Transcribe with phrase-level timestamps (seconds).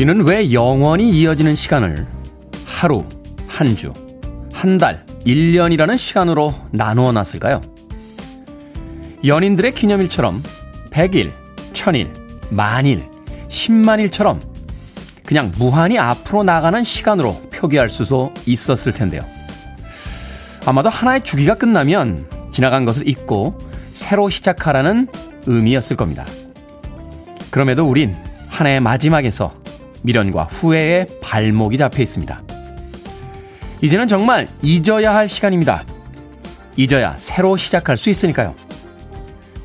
[0.00, 2.06] 우리는 왜 영원히 이어지는 시간을
[2.64, 3.04] 하루,
[3.46, 3.92] 한 주,
[4.50, 7.60] 한 달, 1년이라는 시간으로 나누어 놨을까요?
[9.26, 10.42] 연인들의 기념일처럼
[10.90, 11.32] 100일,
[11.74, 12.08] 1000일,
[12.50, 13.04] 만일,
[13.48, 14.40] 10만일처럼
[15.26, 19.20] 그냥 무한히 앞으로 나가는 시간으로 표기할 수도 있었을 텐데요.
[20.64, 23.60] 아마도 하나의 주기가 끝나면 지나간 것을 잊고
[23.92, 25.08] 새로 시작하라는
[25.44, 26.24] 의미였을 겁니다.
[27.50, 28.16] 그럼에도 우린
[28.48, 29.59] 한 해의 마지막에서
[30.02, 32.40] 미련과 후회의 발목이 잡혀 있습니다.
[33.82, 35.84] 이제는 정말 잊어야 할 시간입니다.
[36.76, 38.54] 잊어야 새로 시작할 수 있으니까요.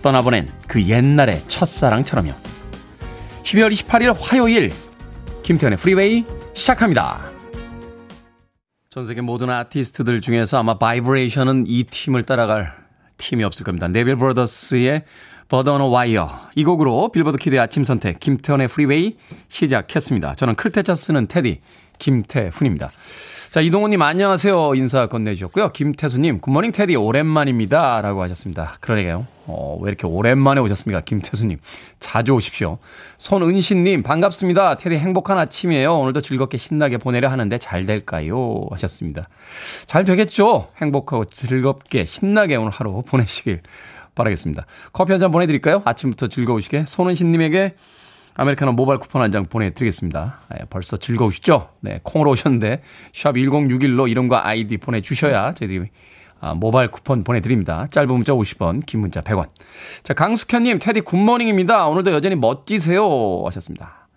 [0.01, 2.31] 떠나보낸 그 옛날의 첫사랑처럼요.
[3.43, 4.71] 12월 28일 화요일
[5.43, 7.31] 김태훈의 프리웨이 시작합니다.
[8.89, 12.84] 전 세계 모든 아티스트들 중에서 아마 바이브레이션은 이 팀을 따라갈
[13.17, 13.87] 팀이 없을 겁니다.
[13.87, 15.03] 네빌 브라더스의
[15.47, 20.35] Bird on a Wire 이 곡으로 빌보드 키드의 아침 선택 김태현의 프리웨이 시작했습니다.
[20.35, 21.61] 저는 클테차 쓰는 테디
[21.99, 22.91] 김태훈입니다.
[23.51, 24.75] 자, 이동훈님 안녕하세요.
[24.75, 25.71] 인사 건네주셨고요.
[25.71, 28.01] 김태수님, good morning 테디 오랜만입니다.
[28.01, 28.75] 라고 하셨습니다.
[28.81, 29.27] 그러게요.
[29.45, 31.01] 어, 왜 이렇게 오랜만에 오셨습니까?
[31.01, 31.59] 김태수님.
[32.01, 32.79] 자주 오십시오.
[33.17, 34.75] 손은신님, 반갑습니다.
[34.75, 35.97] 테디 행복한 아침이에요.
[35.99, 38.65] 오늘도 즐겁게 신나게 보내려 하는데 잘 될까요?
[38.71, 39.23] 하셨습니다.
[39.87, 40.67] 잘 되겠죠?
[40.81, 43.61] 행복하고 즐겁게 신나게 오늘 하루 보내시길
[44.15, 44.65] 바라겠습니다.
[44.91, 45.81] 커피 한 잔 보내드릴까요?
[45.85, 46.85] 아침부터 즐거우시게.
[46.87, 47.75] 손은신님에게
[48.35, 50.39] 아메리카노 모바일 쿠폰 한 장 보내드리겠습니다.
[50.51, 51.69] 네, 벌써 즐거우시죠?
[51.81, 52.81] 네, 콩으로 오셨는데
[53.13, 55.87] 샵 1061로 이름과 아이디 보내주셔야 저희들이
[56.41, 57.87] 아, 모바일 쿠폰 보내드립니다.
[57.89, 59.47] 짧은 문자 50원, 긴 문자 100원.
[60.03, 61.87] 자, 강숙현님, 테디 good morning입니다.
[61.87, 63.41] 오늘도 여전히 멋지세요.
[63.45, 64.07] 하셨습니다.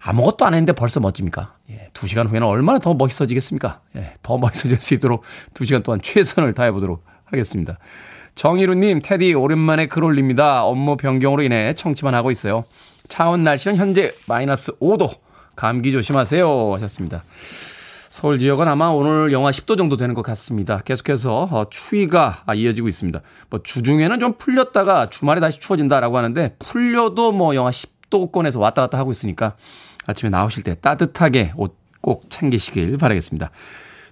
[0.00, 1.54] 아무것도 안 했는데 벌써 멋집니까?
[1.70, 3.80] 예, 2시간 후에는 얼마나 더 멋있어지겠습니까?
[3.96, 5.22] 예, 더 멋있어질 수 있도록
[5.54, 7.78] 2시간 동안 최선을 다해보도록 하겠습니다.
[8.34, 10.64] 정희루님, 테디 오랜만에 글 올립니다.
[10.64, 12.64] 업무 변경으로 인해 청취만 하고 있어요.
[13.08, 15.18] 차원 날씨는 현재 마이너스 5도.
[15.54, 16.74] 감기 조심하세요.
[16.74, 17.22] 하셨습니다.
[18.08, 20.80] 서울 지역은 아마 오늘 영하 10도 정도 되는 것 같습니다.
[20.80, 23.20] 계속해서 어, 추위가 이어지고 있습니다.
[23.50, 29.10] 뭐 주중에는 좀 풀렸다가 주말에 다시 추워진다라고 하는데 풀려도 뭐 영하 10도권에서 왔다 갔다 하고
[29.10, 29.56] 있으니까
[30.06, 33.50] 아침에 나오실 때 따뜻하게 옷 꼭 챙기시길 바라겠습니다.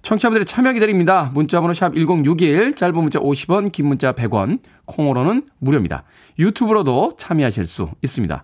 [0.01, 1.29] 청취자분들의 참여 기다립니다.
[1.35, 6.03] 문자번호 샵 1061, 짧은 문자 50원, 긴 문자 100원, 콩으로는 무료입니다.
[6.39, 8.43] 유튜브로도 참여하실 수 있습니다.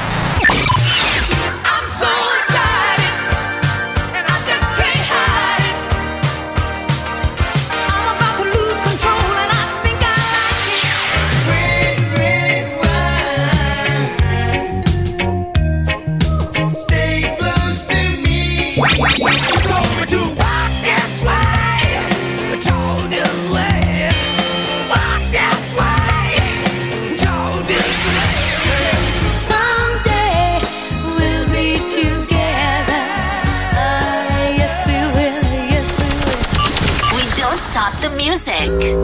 [38.41, 38.95] music.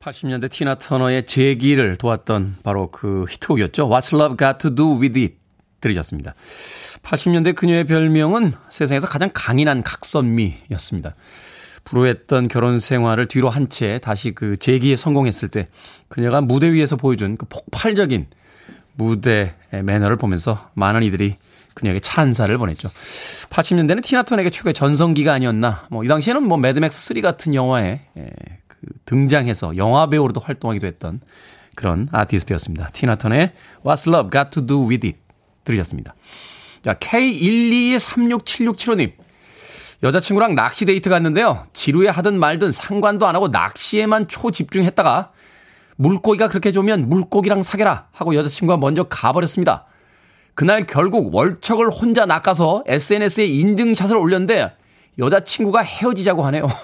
[0.00, 3.88] 80년대 티나 터너의 재기를 도왔던 바로 그 히트곡이었죠.
[3.88, 5.36] What's Love Got to Do With It
[5.80, 6.34] 들으셨습니다.
[7.02, 11.14] 80년대 그녀의 별명은 세상에서 가장 강인한 각선미였습니다.
[11.84, 15.68] 불우했던 결혼 생활을 뒤로 한 채 다시 그 재기에 성공했을 때
[16.08, 18.26] 그녀가 무대 위에서 보여준 그 폭발적인
[18.96, 21.36] 무대 매너를 보면서 많은 이들이
[21.74, 22.88] 그녀에게 찬사를 보냈죠.
[23.50, 25.86] 80년대는 티나 터너에게 최고의 전성기가 아니었나.
[25.90, 28.30] 뭐 이 당시에는 뭐 매드맥스 3 같은 영화에 예,
[28.68, 31.20] 그 등장해서 영화 배우로도 활동하기도 했던
[31.74, 32.88] 그런 아티스트였습니다.
[32.92, 33.52] 티나 터너의
[33.84, 35.18] What's Love Got to Do With It
[35.64, 36.14] 들으셨습니다.
[36.84, 39.12] 자, K122367675님.
[40.02, 41.66] 여자친구랑 낚시 데이트 갔는데요.
[41.72, 45.32] 지루해 하든 말든 상관도 안 하고 낚시에만 초집중했다가
[45.96, 49.86] 물고기가 그렇게 좋으면 물고기랑 사겨라 하고 여자친구가 먼저 가버렸습니다.
[50.54, 54.76] 그날 결국 월척을 혼자 낚아서 SNS에 인증샷을 올렸는데
[55.18, 56.68] 여자친구가 헤어지자고 하네요.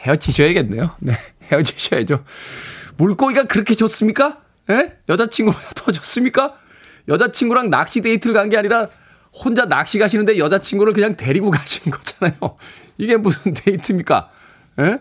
[0.00, 0.90] 헤어지셔야겠네요.
[1.00, 1.14] 네,
[1.50, 2.24] 헤어지셔야죠.
[2.96, 4.40] 물고기가 그렇게 좋습니까?
[4.70, 4.96] 예?
[5.08, 6.56] 여자친구보다 더 좋습니까?
[7.08, 8.88] 여자친구랑 낚시 데이트를 간 게 아니라
[9.32, 12.56] 혼자 낚시 가시는데 여자친구를 그냥 데리고 가신 거잖아요.
[12.96, 14.30] 이게 무슨 데이트입니까?
[14.80, 14.98] 예?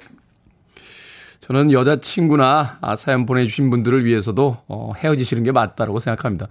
[1.48, 6.48] 저는 여자친구나 아, 사연 보내주신 분들을 위해서도 어, 헤어지시는 게 맞다고 생각합니다.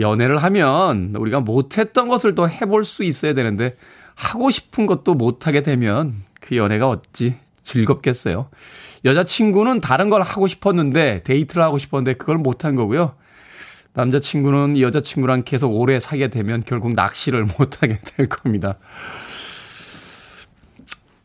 [0.00, 3.76] 연애를 하면 우리가 못했던 것을 또 해볼 수 있어야 되는데
[4.16, 8.48] 하고 싶은 것도 못하게 되면 그 연애가 어찌 즐겁겠어요.
[9.04, 13.14] 여자친구는 다른 걸 하고 싶었는데 데이트를 하고 싶었는데 그걸 못한 거고요.
[13.94, 18.78] 남자친구는 여자친구랑 계속 오래 사게 되면 결국 낚시를 못하게 될 겁니다.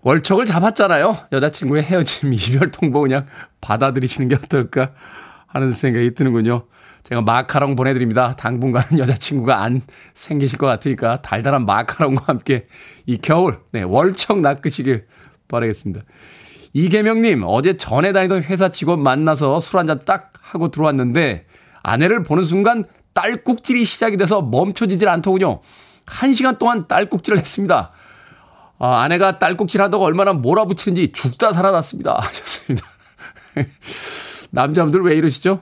[0.08, 1.18] 월척을 잡았잖아요.
[1.34, 3.26] 여자친구의 헤어짐, 이별 통보 그냥
[3.60, 4.92] 받아들이시는 게 어떨까
[5.48, 6.64] 하는 생각이 드는군요.
[7.04, 8.34] 제가 마카롱 보내드립니다.
[8.38, 9.82] 당분간은 여자친구가 안
[10.14, 12.68] 생기실 것 같으니까 달달한 마카롱과 함께
[13.06, 15.08] 이 겨울, 네, 월척 낚으시길
[15.50, 16.06] 바라겠습니다.
[16.72, 21.48] 이계명님, 어제 전에 다니던 회사 직원 만나서 술 한잔 딱 하고 들어왔는데
[21.84, 25.60] 아내를 보는 순간 딸꾹질이 시작이 돼서 멈춰지질 않더군요.
[26.06, 27.92] 한 시간 동안 딸꾹질을 했습니다.
[28.80, 32.18] 아, 아내가 딸꾹질 하다가 얼마나 몰아붙이는지 죽다 살아났습니다.
[32.22, 32.86] 하셨습니다.
[34.52, 35.62] 남자분들 왜 이러시죠?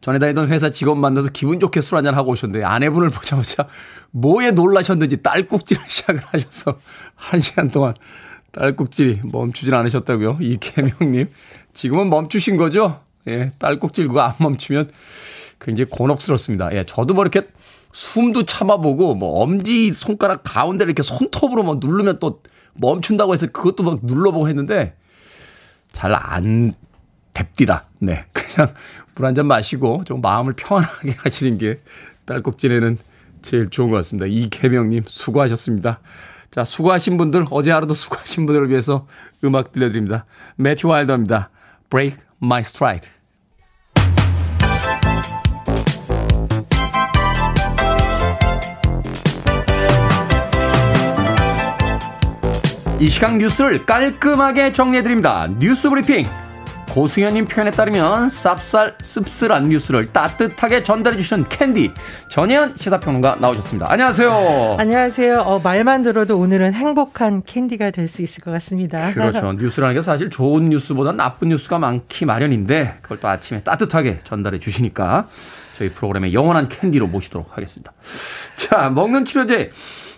[0.00, 3.66] 전에 다니던 회사 직원 만나서 기분 좋게 술 한잔 하고 오셨는데 아내분을 보자마자
[4.10, 6.78] 뭐에 놀라셨는지 딸꾹질을 시작을 하셔서
[7.14, 7.94] 한 시간 동안
[8.52, 10.38] 딸꾹질이 멈추질 않으셨다고요.
[10.40, 11.30] 이계명님.
[11.72, 13.00] 지금은 멈추신 거죠?
[13.26, 14.90] 예, 딸꾹질 그거 안 멈추면
[15.58, 16.74] 굉장히 곤혹스럽습니다.
[16.74, 17.48] 예, 저도 뭐 이렇게
[17.94, 22.42] 숨도 참아보고 뭐 엄지 손가락 가운데를 이렇게 손톱으로 막 누르면 또
[22.74, 24.96] 멈춘다고 해서 그것도 막 눌러보고 했는데
[25.92, 26.74] 잘 안
[27.34, 27.86] 됩디다.
[28.00, 28.24] 네.
[28.34, 28.74] 그냥
[29.14, 31.80] 물 한 잔 마시고 좀 마음을 평안하게 하시는 게
[32.26, 32.98] 딸꾹질에는
[33.42, 34.26] 제일 좋은 것 같습니다.
[34.26, 36.00] 이계명님 수고하셨습니다.
[36.50, 39.06] 자, 수고하신 분들, 어제 하루도 수고하신 분들을 위해서
[39.44, 40.24] 음악 들려드립니다.
[40.56, 41.50] 매튜 와일더입니다.
[41.90, 43.08] Break My Stride.
[53.04, 55.46] 이 시각 뉴스를 깔끔하게 정리해드립니다.
[55.58, 56.24] 뉴스 브리핑.
[56.88, 61.92] 고승현님 표현에 따르면 쌉쌀 씁쓸한 뉴스를 따뜻하게 전달해 주시는 캔디
[62.30, 63.92] 전혜연 시사평론가 나오셨습니다.
[63.92, 64.76] 안녕하세요.
[64.78, 65.40] 안녕하세요.
[65.40, 69.12] 어, 말만 들어도 오늘은 행복한 캔디가 될 수 있을 것 같습니다.
[69.12, 69.52] 그렇죠.
[69.60, 75.28] 뉴스라는 게 사실 좋은 뉴스보다 나쁜 뉴스가 많기 마련인데 그걸 또 아침에 따뜻하게 전달해 주시니까
[75.76, 77.92] 저희 프로그램의 영원한 캔디로 모시도록 하겠습니다.
[78.56, 79.72] 자, 먹는 치료제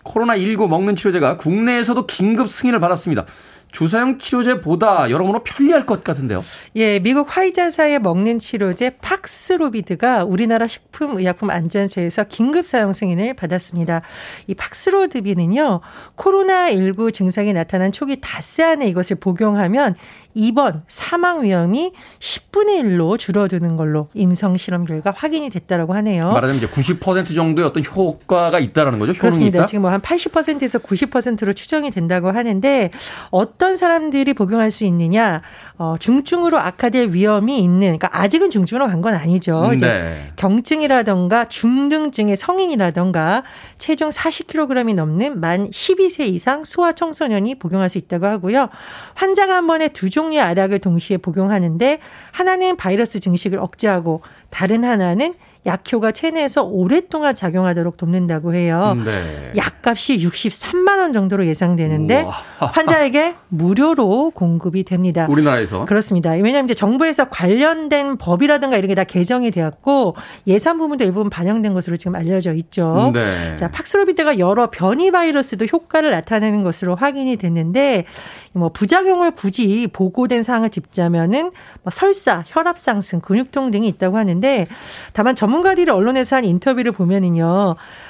[0.07, 3.27] 코로나19 먹는 치료제가 국내에서도 긴급 승인을 받았습니다.
[3.73, 6.45] 주사용 치료제보다 여러모로 편리할 것 같은데요.
[6.77, 14.03] 예, 미국 화이자사의 먹는 치료제 팍스로비드가 우리나라 식품의약품안전처에서 긴급 사용 승인을 받았습니다.
[14.47, 15.81] 이 팍스로비드는요,
[16.17, 19.95] 코로나19 증상이 나타난 초기 닷새 안에 이것을 복용하면
[20.37, 26.27] 입원, 사망 위험이 10분의 1로 줄어드는 걸로 임상 실험 결과 확인이 됐다라고 하네요.
[26.33, 29.15] 말하자면 이제 90% 정도의 어떤 효과가 있다라는 거죠.
[29.15, 29.61] 그렇습니다.
[29.61, 29.67] 있다?
[29.67, 32.91] 지금 뭐 한 80%에서 90%로 추정이 된다고 하는데
[33.31, 35.41] 어떤 사람들이 복용할 수 있느냐?
[35.79, 39.73] 어, 중증으로 악화될 위험이 있는 그러니까 아직은 중증으로 간 건 아니죠.
[39.75, 40.33] 이제 네.
[40.37, 43.45] 경증이라던가 중등증의 성인이라던가
[43.79, 48.69] 체중 40kg이 넘는 만 12세 이상 소아 청소년이 복용할 수 있다고 하고요.
[49.15, 51.99] 환자가 한 번에 두 종 류의 알약을 동시에 복용하는데
[52.33, 55.35] 하나는 바이러스 증식을 억제하고 다른 하나는
[55.67, 58.97] 약효가 체내에서 오랫동안 작용하도록 돕는다고 해요.
[59.05, 59.53] 네.
[59.57, 62.35] 약값이 63만 원 정도로 예상되는데 우와.
[62.73, 65.27] 환자에게 무료로 공급이 됩니다.
[65.29, 66.31] 우리나라에서 그렇습니다.
[66.31, 71.99] 왜냐하면 이제 정부에서 관련된 법이라든가 이런 게 다 개정이 되었고 예산 부분도 일부분 반영된 것으로
[71.99, 73.11] 지금 알려져 있죠.
[73.13, 73.57] 네.
[73.57, 78.07] 자, 팍스로비드가 여러 변이 바이러스도 효과를 나타내는 것으로 확인이 됐는데
[78.53, 84.67] 뭐 부작용을 굳이 보고된 사항을 짚자면은 뭐 설사, 혈압 상승, 근육통 등이 있다고 하는데
[85.13, 87.45] 다만 전문 가들이 언론에서 한 인터뷰를 보면은요.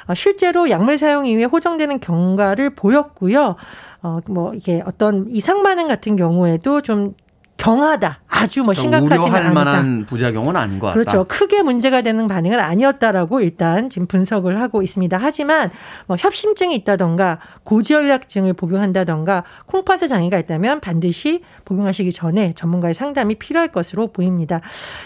[0.06, 3.56] 어, 실제로 약물 사용 이후에 호정되는 경과를 보였고요.
[4.02, 7.14] 어, 뭐 이게 어떤 이상 반응 같은 경우에도 좀
[7.56, 8.20] 경하다.
[8.28, 9.54] 아주 뭐 심각하지는 우려할 않다.
[9.54, 10.94] 만한 부작용은 아닌 것 같다.
[10.94, 11.24] 그렇죠.
[11.24, 15.18] 크게 문제가 되는 반응은 아니었다라고 일단 지금 분석을 하고 있습니다.
[15.20, 15.70] 하지만
[16.06, 24.08] 뭐 협심증이 있다던가 고지혈약증을 복용한다던가 콩팥에 장애가 있다면 반드시 복용하시기 전에 전문가의 상담이 필요할 것으로
[24.08, 24.60] 보입니다.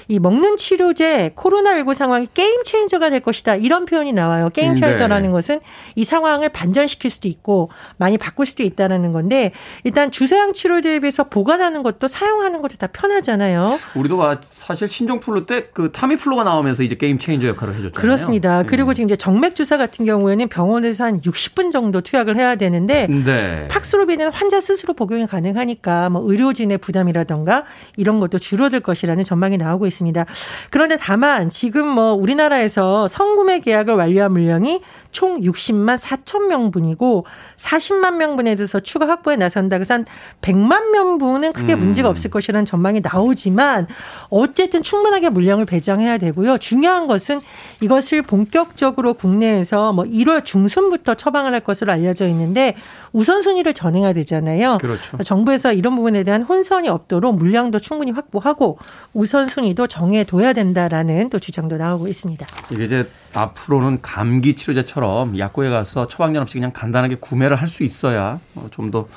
[0.09, 3.55] 이 먹는 치료제 코로나19 상황이 게임 체인저가 될 것이다.
[3.55, 4.51] 이런 표현이 나와요.
[4.53, 4.81] 게임 네.
[4.81, 5.61] 체인저라는 것은
[5.95, 9.53] 이 상황을 반전시킬 수도 있고 많이 바꿀 수도 있다라는 건데
[9.85, 13.79] 일단 주사형 치료제에 비해서 보관하는 것도 사용 하는 것도 다 편하잖아요.
[13.95, 17.93] 우리도 마- 사실 신종플루 때 그 타미플루가 나오면서 이제 게임 체인저 역할을 해줬잖아요.
[18.01, 18.61] 그렇습니다.
[18.63, 18.67] 음.
[18.67, 23.69] 그리고 지금 이제 정맥 주사 같은 경우에는 병원에서 한 60분 정도 투약을 해야 되는데 네.
[23.69, 27.65] 팍스로비는 환자 스스로 복용이 가능하니까 뭐 의료진의 부담이라던가
[27.97, 30.25] 이런 것도 줄어들 것이라는 전망이 나오고 있습니다.
[30.71, 34.81] 그런데 다만 지금 뭐 우리나라에서 성구매 계약을 완료한 물량이
[35.13, 37.27] 총 60만 4천 명분이고
[37.57, 39.77] 40만 명분에 대해서 추가 확보에 나선다.
[39.77, 40.05] 그래서 한
[40.41, 43.87] 100만 명분은 크게 문제가 없을 것이라는 전망이 나오지만
[44.29, 46.59] 어쨌든 충분하게 물량을 배정해야 되고요.
[46.59, 47.41] 중요한 것은
[47.81, 52.77] 이것을 본격적으로 국내에서 뭐 1월 중순부터 처방을 할 것으로 알려져 있는데
[53.13, 54.79] 우선순위를 전해야 되잖아요.
[54.81, 55.19] 그렇죠.
[55.19, 58.79] 정부에서 이런 부분에 대한 혼선이 없도록 물량도 충분히 확보하고
[59.15, 62.47] 우선순위도 정해둬야 된다라는 또 주장도 나오고 있습니다.
[62.71, 68.41] 이게 이제 앞으로는 감기 치료제처럼 약국에 가서 처방전 없이 그냥 간단하게 구매를 할 수 있어야
[68.55, 69.09] 어, 좀더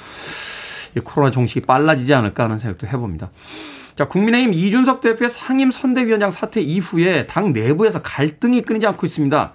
[0.96, 3.32] 이 코로나 종식이 빨라지지 않을까 하는 생각도 해봅니다.
[3.96, 9.54] 자, 국민의힘 이준석 대표의 상임 선대위원장 사퇴 이후에 당 내부에서 갈등이 끊이지 않고 있습니다.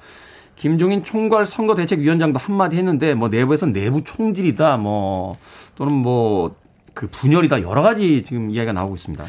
[0.57, 5.35] 김종인 총괄 선거대책위원장도 한마디 했는데 뭐 내부에서 내부 총질이다 뭐
[5.77, 6.57] 또는 뭐
[6.99, 9.25] 그 분열이다 여러 가지 지금 이야기가 나오고 있습니다.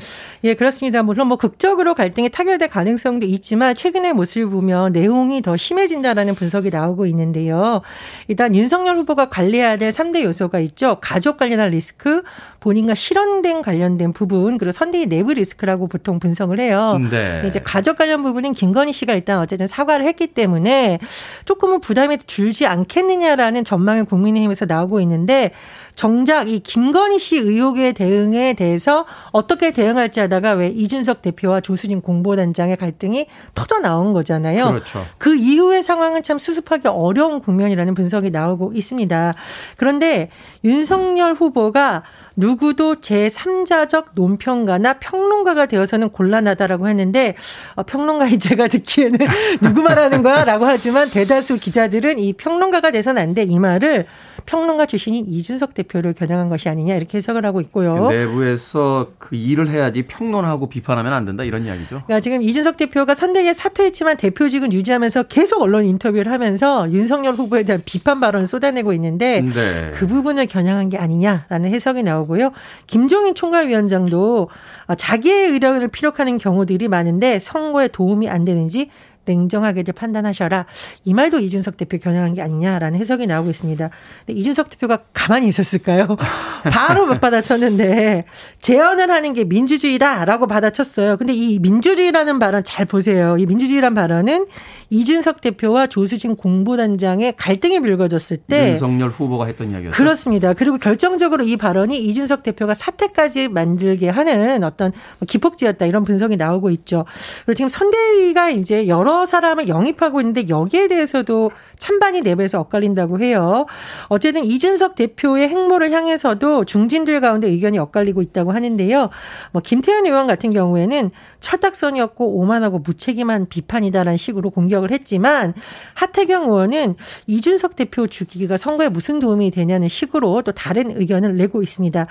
[0.46, 1.04] 예, 그렇습니다.
[1.04, 7.06] 물론 뭐 극적으로 갈등이 타결될 가능성도 있지만 최근의 모습을 보면 내용이 더 심해진다라는 분석이 나오고
[7.06, 7.82] 있는데요.
[8.28, 10.98] 일단 윤석열 후보가 관리해야 될 3대 요소가 있죠.
[11.00, 12.24] 가족 관련한 리스크,
[12.60, 17.00] 본인과 실현된 관련된 부분, 그리고 선대위 내부 리스크라고 보통 분석을 해요.
[17.12, 17.44] 네.
[17.46, 20.98] 이제 가족 관련 부분은 김건희 씨가 일단 어쨌든 사과를 했기 때문에
[21.46, 25.52] 조금은 부담이 줄지 않겠느냐라는 전망이 국민의힘에서 나오고 있는데
[26.00, 32.78] 정작 이 김건희 씨 의혹의 대응에 대해서 어떻게 대응할지 하다가 왜 이준석 대표와 조수진 공보단장의
[32.78, 34.68] 갈등이 터져 나온 거잖아요.
[34.68, 35.06] 그렇죠.
[35.18, 39.34] 그 이후의 상황은 참 수습하기 어려운 국면이라는 분석이 나오고 있습니다.
[39.76, 40.30] 그런데
[40.64, 42.04] 윤석열 후보가
[42.40, 47.36] 누구도 제3자적 논평가나 평론가가 되어서는 곤란하다라고 했는데
[47.76, 49.20] 어, 평론가인 제가 듣기에는
[49.62, 50.46] 누구 말하는 거야?
[50.46, 53.44] 라고 하지만 대다수 기자들은 이 평론가가 돼서는 안 돼.
[53.44, 54.06] 이 말을
[54.46, 58.10] 평론가 출신인 이준석 대표를 겨냥한 것이 아니냐 이렇게 해석을 하고 있고요.
[58.10, 62.02] 내부에서 그 일을 해야지 평론하고 비판하면 안 된다 이런 이야기죠.
[62.06, 67.82] 그러니까 지금 이준석 대표가 선대위에 사퇴했지만 대표직은 유지하면서 계속 언론 인터뷰를 하면서 윤석열 후보에 대한
[67.86, 69.92] 비판 발언을 쏟아내고 있는데 네.
[69.94, 72.52] 그 부분을 겨냥한 게 아니냐라는 해석이 나오고 요.
[72.86, 74.50] 김종인 총괄위원장도
[74.88, 78.90] 어, 자기의 의견을 피력하는 경우들이 많은데 선거에 도움이 안 되는지
[79.26, 80.66] 냉정하게들 판단하셔라.
[81.06, 83.90] 이 말도 이준석 대표 겨냥한 게 아니냐라는 해석이 나오고 있습니다.
[84.26, 86.08] 근데 이준석 대표가 가만히 있었을까요?
[86.72, 88.26] 바로 못 받아쳤는데
[88.60, 91.18] 재연을 하는 게 민주주의다라고 받아쳤어요.
[91.18, 93.38] 근데 이 민주주의라는 발언 잘 보세요.
[93.38, 94.48] 이 민주주의란 발언은
[94.92, 99.96] 이준석 대표와 조수진 공보단장의 갈등이 불거졌을 때 윤석열 후보가 했던 이야기였죠.
[99.96, 100.54] 그렇습니다.
[100.54, 104.92] 그리고 결정적으로 이 발언이 이준석 대표가 사퇴까지 만들게 하는 어떤
[105.28, 107.06] 기폭제였다 이런 분석이 나오고 있죠.
[107.46, 113.66] 그리고 지금 선대위가 이제 여러 사람을 영입하고 있는데 여기에 대해서도 찬반이 내부에서 엇갈린다고 해요.
[114.08, 119.10] 어쨌든 이준석 대표의 행보를 향해서도 중진들 가운데 의견이 엇갈리고 있다고 하는데요.
[119.52, 125.54] 뭐 김태현 의원 같은 경우에는 철딱선이었고 오만하고 무책임한 비판이다라는 식으로 공격을 했지만
[125.94, 126.96] 하태경 의원은
[127.28, 132.08] 이준석 대표 죽이기가 선거에 무슨 도움이 되냐는 식으로 또 다른 의견을 내고 있습니다.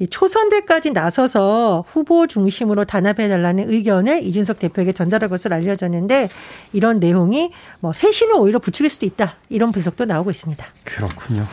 [0.00, 6.28] 이 초선들까지 나서서 후보 중심으로 단합해달라는 의견을 이준석 대표에게 전달한 것으로 알려졌는데
[6.72, 10.64] 이런 내용이 뭐 새신을 오히려 부추길 수도 있다 이런 분석도 나오고 있습니다.
[10.84, 11.44] 그렇군요.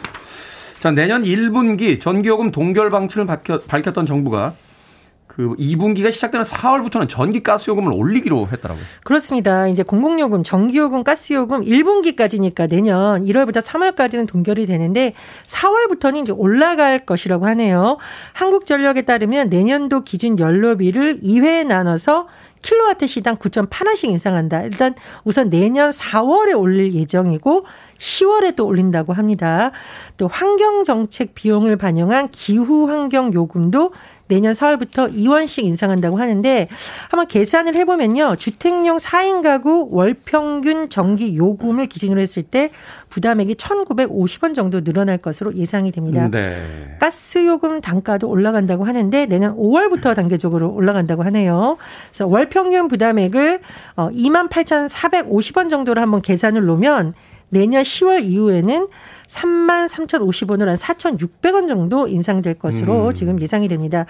[0.79, 4.53] 자, 내년 1분기 전기요금 동결 방침을 밝혔, 밝혔던 정부가
[5.39, 8.83] 그 2분기가 시작되는 4월부터는 전기 가스 요금을 올리기로 했더라고요.
[9.05, 9.67] 그렇습니다.
[9.67, 15.13] 이제 공공 요금, 전기 요금, 가스 요금 1분기까지니까 내년 1월부터 3월까지는 동결이 되는데
[15.45, 17.97] 4월부터는 이제 올라갈 것이라고 하네요.
[18.33, 22.27] 한국전력에 따르면 내년도 기준 연료비를 2회에 나눠서
[22.61, 24.61] 킬로와트 시당 9.8원씩 인상한다.
[24.63, 27.65] 일단 우선 내년 4월에 올릴 예정이고
[27.99, 29.71] 10월에 또 올린다고 합니다.
[30.17, 33.91] 또 환경정책 비용을 반영한 기후환경요금도
[34.29, 36.67] 내년 4월부터 2원씩 인상한다고 하는데
[37.09, 38.35] 한번 계산을 해보면요.
[38.35, 42.69] 주택용 4인 가구 월 평균 전기 요금을 기준으로 했을 때
[43.09, 46.29] 부담액이 1,950원 정도 늘어날 것으로 예상이 됩니다.
[46.29, 46.95] 네.
[46.99, 51.77] 가스 요금 단가도 올라간다고 하는데 내년 5월부터 단계적으로 올라간다고 하네요.
[52.11, 53.61] 그래서 월 평균 부담액을
[53.95, 57.15] 28,450원 정도로 한번 계산을 놓으면
[57.49, 58.87] 내년 10월 이후에는
[59.27, 63.13] 3만 3,050원으로 한 4,600원 정도 인상될 것으로 음.
[63.13, 64.05] 지금 예상이 됩니다.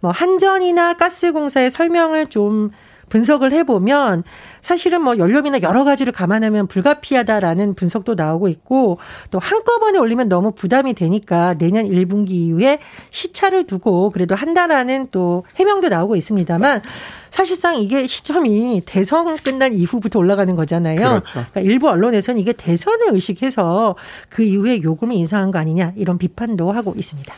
[0.00, 2.70] 뭐 한전이나 가스공사의 설명을 좀
[3.14, 4.24] 분석을 해보면
[4.60, 8.98] 사실은 뭐 연료비나 여러 가지를 감안하면 불가피하다라는 분석도 나오고 있고
[9.30, 12.80] 또 한꺼번에 올리면 너무 부담이 되니까 내년 1분기 이후에
[13.12, 16.82] 시차를 두고 그래도 한다라는 또 해명도 나오고 있습니다만
[17.30, 20.98] 사실상 이게 시점이 대선 끝난 이후부터 올라가는 거잖아요.
[20.98, 21.32] 그렇죠.
[21.32, 23.94] 그러니까 일부 언론에서는 이게 대선을 의식해서
[24.28, 27.32] 그 이후에 요금이 인상한 거 아니냐 이런 비판도 하고 있습니다.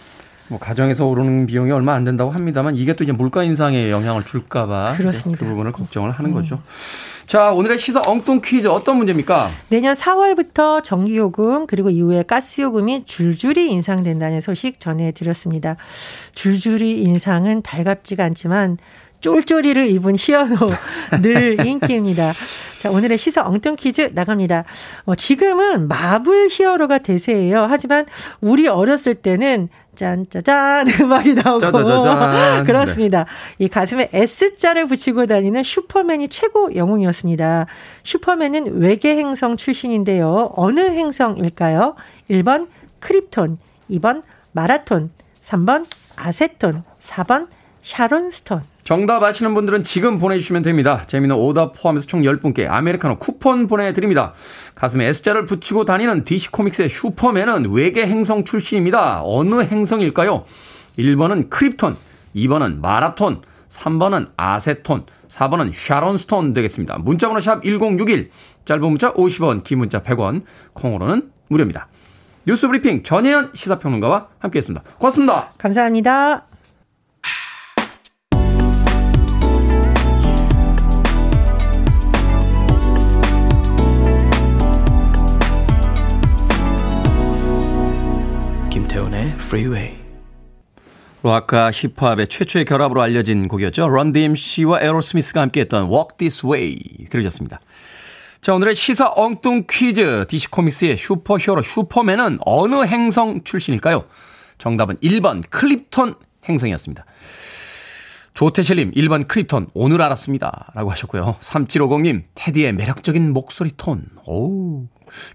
[0.48, 4.94] 뭐 가정에서 오르는 비용이 얼마 안 된다고 합니다만 이게 또 이제 물가 인상에 영향을 줄까봐
[4.94, 5.44] 이제 그렇습니다.
[5.44, 6.60] 그 부분을 걱정을 하는 거죠.
[7.26, 9.50] 자 오늘의 시사 엉뚱 퀴즈 어떤 문제입니까?
[9.68, 15.76] 내년 4월부터 전기요금 그리고 이후에 가스요금이 줄줄이 인상된다는 소식 전해드렸습니다.
[16.34, 18.78] 줄줄이 인상은 달갑지가 않지만
[19.20, 20.70] 쫄쫄이를 입은 희연호
[21.22, 22.32] 늘 인기입니다.
[22.78, 24.64] 자, 오늘의 시사 엉뚱 퀴즈 나갑니다.
[25.04, 27.66] 어, 지금은 마블 히어로가 대세예요.
[27.68, 28.06] 하지만
[28.40, 32.64] 우리 어렸을 때는 짠짜잔 음악이 나오고 짜자자잔.
[32.66, 33.26] 그렇습니다.
[33.58, 37.66] 이 가슴에 S자를 붙이고 다니는 슈퍼맨이 최고 영웅이었습니다.
[38.04, 40.52] 슈퍼맨은 외계 행성 출신인데요.
[40.54, 41.96] 어느 행성일까요?
[42.30, 42.68] 1번
[43.00, 43.58] 크립톤,
[43.90, 45.10] 2번 마라톤,
[45.42, 47.48] 3번 아세톤, 4번
[47.86, 48.62] 샤론 스톤.
[48.82, 51.04] 정답 아시는 분들은 지금 보내주시면 됩니다.
[51.06, 54.34] 재미는 오답 포함해서 총 10분께 아메리카노 쿠폰 보내드립니다.
[54.74, 59.22] 가슴에 S자를 붙이고 다니는 DC 코믹스의 슈퍼맨은 외계 행성 출신입니다.
[59.22, 60.42] 어느 행성일까요?
[60.98, 61.96] 1번은 크립톤,
[62.34, 66.98] 2번은 마라톤, 3번은 아세톤, 4번은 샤론스톤 되겠습니다.
[66.98, 68.32] 문자번호 샵 1061,
[68.64, 71.86] 짧은 문자 50원, 긴 문자 100원, 콩으로는 무료입니다.
[72.46, 74.82] 뉴스 브리핑 전혜연 시사평론가와 함께했습니다.
[74.98, 75.50] 고맙습니다.
[75.58, 76.45] 감사합니다.
[88.76, 89.96] 김태훈의 Freeway.
[91.22, 93.88] 락과 힙합의 최초의 결합으로 알려진 곡이었죠.
[93.88, 97.60] 런 DMC와 에로스미스가 함께했던 Walk This Way 들으셨습니다.
[98.42, 104.04] 자 오늘의 시사 엉뚱 퀴즈 DC 코믹스의 슈퍼히어로 슈퍼맨은 어느 행성 출신일까요?
[104.58, 106.14] 정답은 1번 크립톤
[106.46, 107.06] 행성이었습니다.
[108.36, 110.72] 조태실님 1번 크립톤 오늘 알았습니다.
[110.74, 111.36] 라고 하셨고요.
[111.40, 114.04] 3750님 테디의 매력적인 목소리 톤.
[114.26, 114.84] 오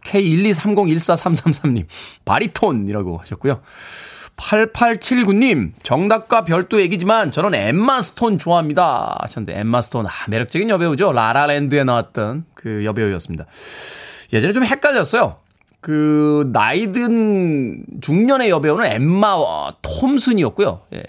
[0.06, 1.86] K123014333님
[2.26, 3.62] 바리톤이라고 하셨고요.
[4.38, 9.18] 8879님, 정답과 별도 얘기지만 저는 엠마 스톤 좋아합니다.
[9.22, 11.12] 하셨는데, 엠마 스톤, 아, 매력적인 여배우죠.
[11.12, 13.46] 라라랜드에 나왔던 그 여배우였습니다.
[14.34, 15.38] 예전에 좀 헷갈렸어요.
[15.80, 20.82] 그, 나이든 중년의 여배우는 엠마 톰슨이었고요.
[20.94, 21.04] 예.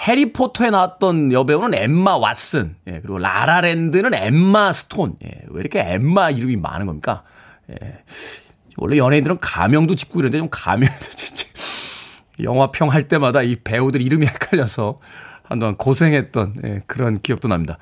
[0.00, 2.74] 해리포터에 나왔던 여배우는 엠마 왓슨.
[2.88, 3.00] 예.
[3.00, 5.16] 그리고 라라랜드는 엠마 스톤.
[5.24, 5.42] 예.
[5.48, 7.22] 왜 이렇게 엠마 이름이 많은 겁니까?
[7.70, 7.98] 예.
[8.76, 11.46] 원래 연예인들은 가명도 짓고 이런데 좀 가명도 짓지.
[12.42, 15.00] 영화평 할 때마다 이 배우들 이름이 헷갈려서
[15.42, 17.78] 한동안 고생했던 예, 그런 기억도 납니다.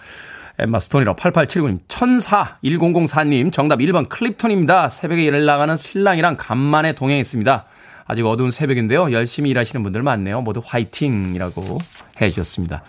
[0.59, 4.89] 엠마 스톤이라 8879님, 천사 1004님, 정답 1번 클립톤입니다.
[4.89, 7.67] 새벽에 일을 나가는 신랑이랑 간만에 동행했습니다.
[8.09, 9.13] 아직 어두운 새벽인데요.
[9.13, 10.41] 열심히 일하시는 분들 많네요.
[10.41, 11.79] 모두 화이팅이라고
[12.21, 12.83] 해 주셨습니다.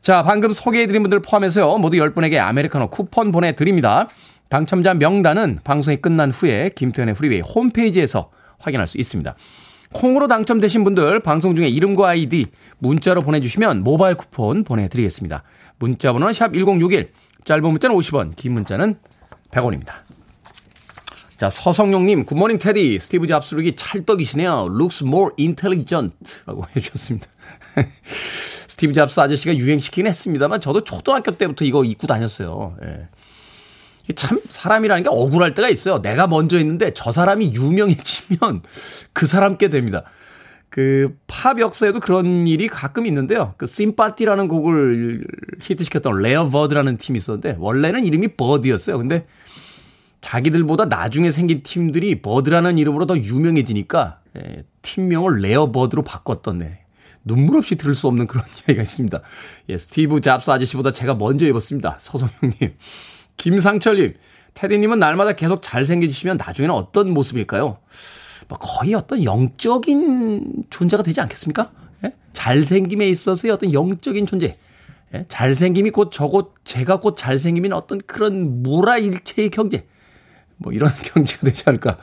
[0.00, 1.78] 자, 방금 소개해드린 분들 포함해서요.
[1.78, 4.08] 모두 10분에게 아메리카노 쿠폰 보내드립니다.
[4.48, 9.34] 당첨자 명단은 방송이 끝난 후에 김태훈의 프리웨이 홈페이지에서 확인할 수 있습니다.
[9.92, 12.46] 콩으로 당첨되신 분들 방송 중에 이름과 아이디
[12.78, 15.44] 문자로 보내주시면 모바일 쿠폰 보내드리겠습니다.
[15.78, 17.12] 문자 번호는 샵 1061,
[17.44, 18.96] 짧은 문자는 50원, 긴 문자는
[19.52, 19.92] 100원입니다.
[21.42, 24.68] 자, 서성용님, good morning 테디, 스티브 잡스 룩이 찰떡이시네요.
[24.78, 26.14] looks more intelligent.
[26.46, 27.26] 라고 해주셨습니다.
[28.68, 32.76] 스티브 잡스 아저씨가 유행시키긴 했습니다만, 저도 초등학교 때부터 이거 입고 다녔어요.
[32.84, 33.08] 예.
[34.14, 36.00] 참 사람이라는 게 억울할 때가 있어요.
[36.00, 38.62] 내가 먼저 했는데 저 사람이 유명해지면
[39.12, 40.04] 그 사람 게 됩니다.
[40.68, 43.54] 그 팝 역사에도 그런 일이 가끔 있는데요.
[43.56, 45.24] 그 Sympathy라는 곡을
[45.60, 48.96] 히트시켰던 레어 버드라는 팀이 있었는데 원래는 이름이 버드였어요.
[48.96, 49.26] 근데
[50.22, 56.78] 자기들보다 나중에 생긴 팀들이 버드라는 이름으로 더 유명해지니까 예, 팀명을 레어 버드로 바꿨던 네.
[57.24, 59.20] 눈물 없이 들을 수 없는 그런 이야기가 있습니다.
[59.68, 61.98] 예, 스티브 잡스 아저씨보다 제가 먼저 입었습니다.
[62.00, 62.74] 서성형님.
[63.36, 64.14] 김상철님,
[64.54, 67.78] 테디님은 날마다 계속 잘생겨지시면 나중에는 어떤 모습일까요?
[68.48, 71.70] 뭐 거의 어떤 영적인 존재가 되지 않겠습니까?
[72.04, 72.12] 예?
[72.32, 74.56] 잘생김에 있어서의 어떤 영적인 존재.
[75.14, 75.24] 예?
[75.28, 79.86] 잘생김이 곧 저곳, 제가 곧 잘생김인 어떤 그런 무라일체의 경제.
[80.62, 81.96] 뭐 이런 경제가 되지 않을까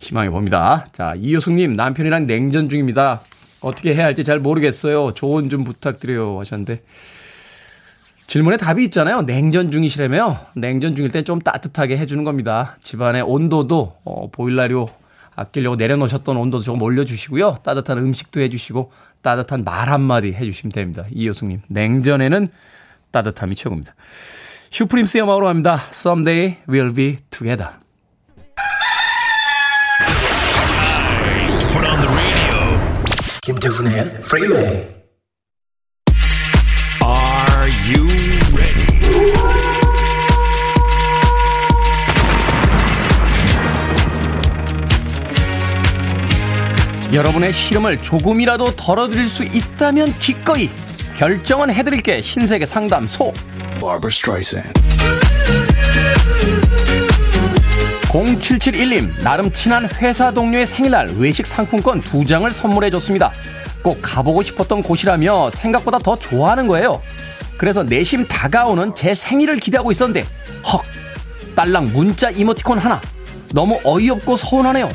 [0.00, 0.86] 희망해 봅니다.
[0.92, 3.20] 자, 이효숙님, 남편이랑 냉전 중입니다.
[3.60, 5.12] 어떻게 해야 할지 잘 모르겠어요.
[5.14, 6.38] 조언 좀 부탁드려요.
[6.38, 6.80] 하셨는데.
[8.28, 9.22] 질문에 답이 있잖아요.
[9.22, 10.38] 냉전 중이시라며요.
[10.56, 12.76] 냉전 중일 때 좀 따뜻하게 해주는 겁니다.
[12.82, 14.90] 집안의 온도도 어, 보일러료
[15.34, 17.58] 아끼려고 내려놓으셨던 온도도 조금 올려주시고요.
[17.64, 21.04] 따뜻한 음식도 해주시고 따뜻한 말 한마디 해주시면 됩니다.
[21.10, 21.62] 이효숙님.
[21.68, 22.48] 냉전에는
[23.10, 23.94] 따뜻함이 최고입니다.
[24.70, 25.84] 슈프림스의 음악으로 합니다.
[25.90, 27.70] Someday we'll be together.
[33.42, 34.88] 김태훈의 Freeway.
[37.02, 38.06] Are you
[38.54, 38.88] ready?
[47.10, 50.68] 여러분의 시름을 조금이라도 덜어드릴 수 있다면 기꺼이
[51.16, 53.32] 결정은 해드릴게 신세계 상담소
[53.78, 54.72] Barbara Streisand.
[58.08, 63.32] 0771님 나름 친한 회사 동료의 생일날 외식 상품권 두 장을 선물해 줬습니다.
[63.82, 67.02] 꼭 가보고 싶었던 곳이라며 생각보다 더 좋아하는 거예요.
[67.58, 70.26] 그래서 내심 다가오는 제 생일을 기대하고 있었는데
[70.72, 70.82] 헉
[71.54, 73.00] 딸랑 문자 이모티콘 하나.
[73.52, 74.90] 너무 어이없고 서운하네요.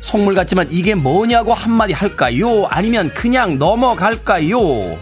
[0.00, 2.66] 속물 같지만 이게 뭐냐고 한마디 할까요?
[2.66, 4.98] 아니면 그냥 넘어갈까요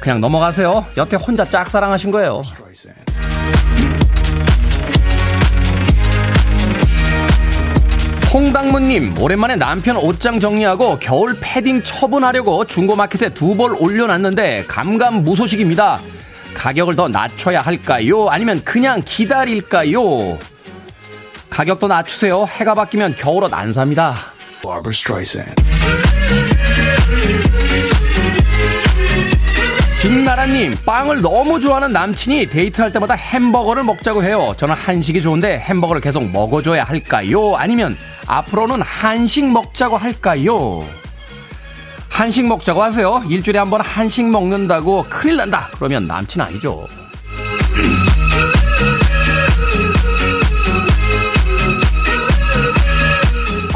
[0.00, 2.42] 그냥 넘어가세요 여태 혼자 짝사랑하신 거예요
[8.32, 15.98] 홍당무님, 오랜만에 남편 옷장 정리하고 겨울 패딩 처분하려고 중고마켓에 두 벌 올려놨는데 감감무소식입니다.
[16.54, 18.28] 가격을 더 낮춰야 할까요?
[18.28, 20.38] 아니면 그냥 기다릴까요?
[21.50, 22.46] 가격 더 낮추세요.
[22.48, 24.14] 해가 바뀌면 겨울옷 안 삽니다.
[30.00, 34.54] 진나라님, 빵을 너무 좋아하는 남친이 데이트할 때마다 햄버거를 먹자고 해요.
[34.56, 37.54] 저는 한식이 좋은데 햄버거를 계속 먹어줘야 할까요?
[37.56, 40.80] 아니면 앞으로는 한식 먹자고 할까요?
[42.08, 43.22] 한식 먹자고 하세요.
[43.28, 45.68] 일주일에 한 번 한식 먹는다고 큰일 난다.
[45.74, 46.86] 그러면 남친 아니죠.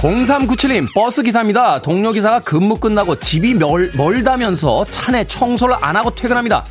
[0.04, 1.80] 0397님, 버스 기사입니다.
[1.80, 6.62] 동료 기사가 근무 끝나고 집이 멀, 멀다면서 차내 청소를 안 하고 퇴근합니다.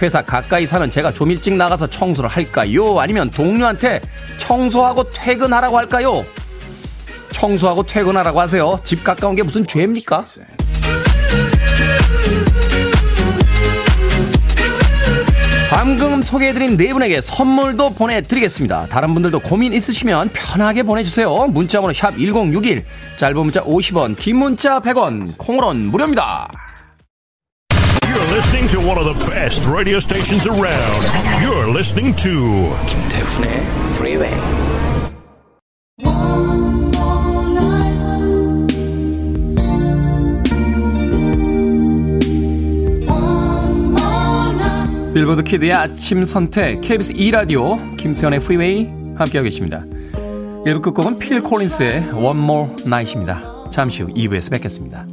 [0.00, 2.98] 회사 가까이 사는 제가 좀 일찍 나가서 청소를 할까요?
[2.98, 4.00] 아니면 동료한테
[4.38, 6.24] 청소하고 퇴근하라고 할까요?
[7.32, 8.78] 청소하고 퇴근하라고 하세요.
[8.84, 10.24] 집 가까운 게 무슨 죄입니까?
[15.78, 18.86] 방금 소개해드린 네 분에게 선물도 보내드리겠습니다.
[18.86, 21.46] 다른 분들도 고민 있으시면 편하게 보내주세요.
[21.46, 22.84] 문자번호 샵 1061,
[23.16, 26.48] 짧은 문자 50원, 긴 문자 100원, 콩으로는 무료입니다.
[28.02, 31.06] You're listening to one of the best radio stations around.
[31.46, 33.62] You're listening to 김태훈의
[33.94, 34.34] Freeway.
[45.18, 49.82] Billboard Kid의 아침 선택, KBS 2라디오, 김태훈의 프리웨이 함께하고 계십니다.
[50.64, 53.68] 1부 끝곡은 Phil Collins의 One More Night입니다.
[53.72, 55.06] 잠시 후 2부에서 뵙겠습니다.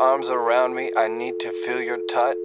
[0.00, 0.90] Arms around me.
[0.96, 2.36] I need to feel your touch.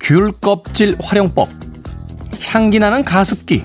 [0.00, 1.48] 귤 껍질 활용법.
[2.46, 3.64] 향기 나는 가습기.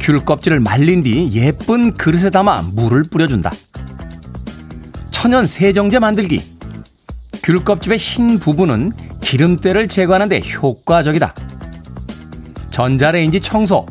[0.00, 3.52] 귤 껍질을 말린 뒤 예쁜 그릇에 담아 물을 뿌려준다.
[5.10, 6.42] 천연 세정제 만들기.
[7.42, 11.34] 귤 껍질의 흰 부분은 기름때를 제거하는데 효과적이다.
[12.70, 13.86] 전자레인지 청소.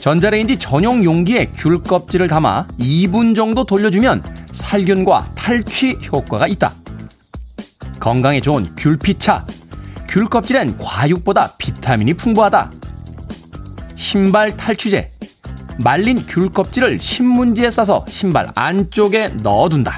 [0.00, 6.72] 전자레인지 전용 용기에 귤 껍질을 담아 2분 정도 돌려주면 살균과 탈취 효과가 있다.
[7.98, 9.46] 건강에 좋은 귤피차.
[10.08, 12.72] 귤 껍질엔 과육보다 비타민이 풍부하다.
[13.96, 15.10] 신발 탈취제.
[15.78, 19.96] 말린 귤 껍질을 신문지에 싸서 신발 안쪽에 넣어둔다.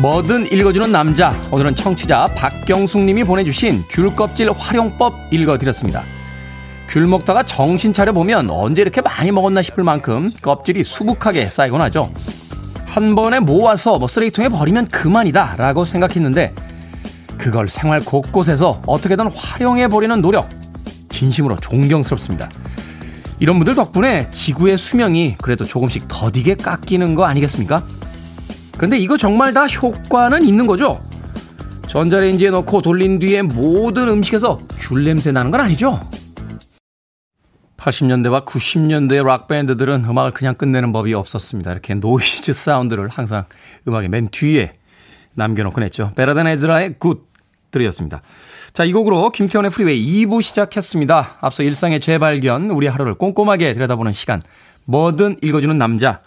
[0.00, 1.34] 뭐든 읽어주는 남자.
[1.50, 6.04] 오늘은 청취자 박경숙 님이 보내주신 귤 껍질 활용법 읽어드렸습니다.
[6.88, 12.12] 귤 먹다가 정신 차려 보면 언제 이렇게 많이 먹었나 싶을 만큼 껍질이 수북하게 쌓이곤 하죠.
[12.84, 16.54] 한 번에 모아서 뭐 쓰레기통에 버리면 그만이다 라고 생각했는데
[17.38, 20.48] 그걸 생활 곳곳에서 어떻게든 활용해 버리는 노력
[21.08, 22.50] 진심으로 존경스럽습니다.
[23.38, 27.82] 이런 분들 덕분에 지구의 수명이 그래도 조금씩 더디게 깎이는 거 아니겠습니까?
[28.76, 31.00] 그런데 이거 정말 다 효과는 있는 거죠?
[31.86, 36.00] 전자레인지에 넣고 돌린 뒤에 모든 음식에서 귤 냄새 나는 건 아니죠?
[37.76, 41.70] 80년대와 90년대의 락밴드들은 음악을 그냥 끝내는 법이 없었습니다.
[41.72, 43.44] 이렇게 노이즈 사운드를 항상
[43.86, 44.72] 음악의 맨 뒤에
[45.34, 46.12] 남겨놓곤 했죠.
[46.16, 47.28] Better Than Ezra의 Good
[47.70, 48.22] 들으셨습니다.
[48.72, 51.36] 자, 이 곡으로 김태훈의 프리웨이 2부 시작했습니다.
[51.40, 54.42] 앞서 일상의 재발견, 우리 하루를 꼼꼼하게 들여다보는 시간,
[54.84, 56.20] 뭐든 읽어주는 남자.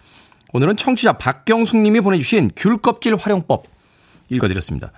[0.51, 3.65] 오늘은 청취자 박경숙 님이 보내주신 귤 껍질 활용법
[4.29, 4.91] 읽어드렸습니다.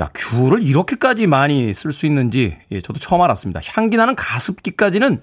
[0.00, 3.60] 야, 귤을 이렇게까지 많이 쓸 수 있는지, 예, 저도 처음 알았습니다.
[3.64, 5.20] 향기 나는 가습기까지는,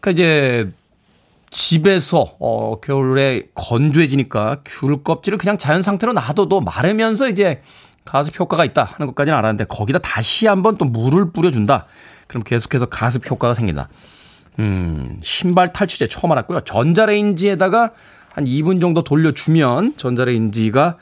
[0.00, 0.72] 그 이제,
[1.50, 7.62] 집에서, 어, 겨울에 건조해지니까 귤 껍질을 그냥 자연 상태로 놔둬도 마르면서 이제
[8.04, 11.86] 가습 효과가 있다 하는 것까지는 알았는데, 거기다 다시 한번 또 물을 뿌려준다.
[12.26, 13.88] 그럼 계속해서 가습 효과가 생긴다.
[14.58, 16.60] 음, 신발 탈취제 처음 알았고요.
[16.62, 17.92] 전자레인지에다가
[18.34, 20.98] 한 2분 정도 돌려주면 전자레인지가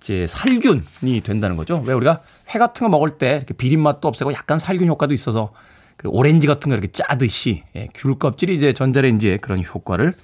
[0.00, 1.82] 이제 살균이 된다는 거죠.
[1.84, 2.20] 왜 우리가
[2.54, 5.52] 회 같은 거 먹을 때 이렇게 비린 맛도 없애고 약간 살균 효과도 있어서
[5.96, 10.14] 그 오렌지 같은 거 이렇게 짜듯이 예, 귤 껍질이 이제 전자레인지에 그런 효과를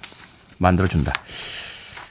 [0.57, 1.11] 만들어준다.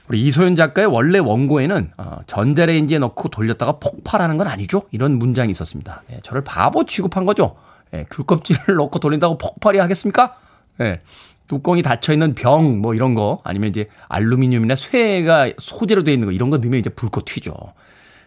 [0.09, 4.83] 우리 이소연 작가의 원래 원고에는 어, 전자레인지에 넣고 돌렸다가 폭발하는 건 아니죠.
[4.91, 6.03] 이런 문장이 있었습니다.
[6.13, 7.57] 예, 저를 바보 취급한 거죠.
[7.95, 10.37] 예, 귤 껍질을 넣고 돌린다고 폭발이 하겠습니까?
[10.83, 11.01] 예,
[11.49, 16.51] 뚜껑이 닫혀있는 병, 뭐 이런 거, 아니면 이제 알루미늄이나 쇠가 소재로 되어 있는 거, 이런
[16.51, 17.55] 거 넣으면 이제 불꽃 튀죠.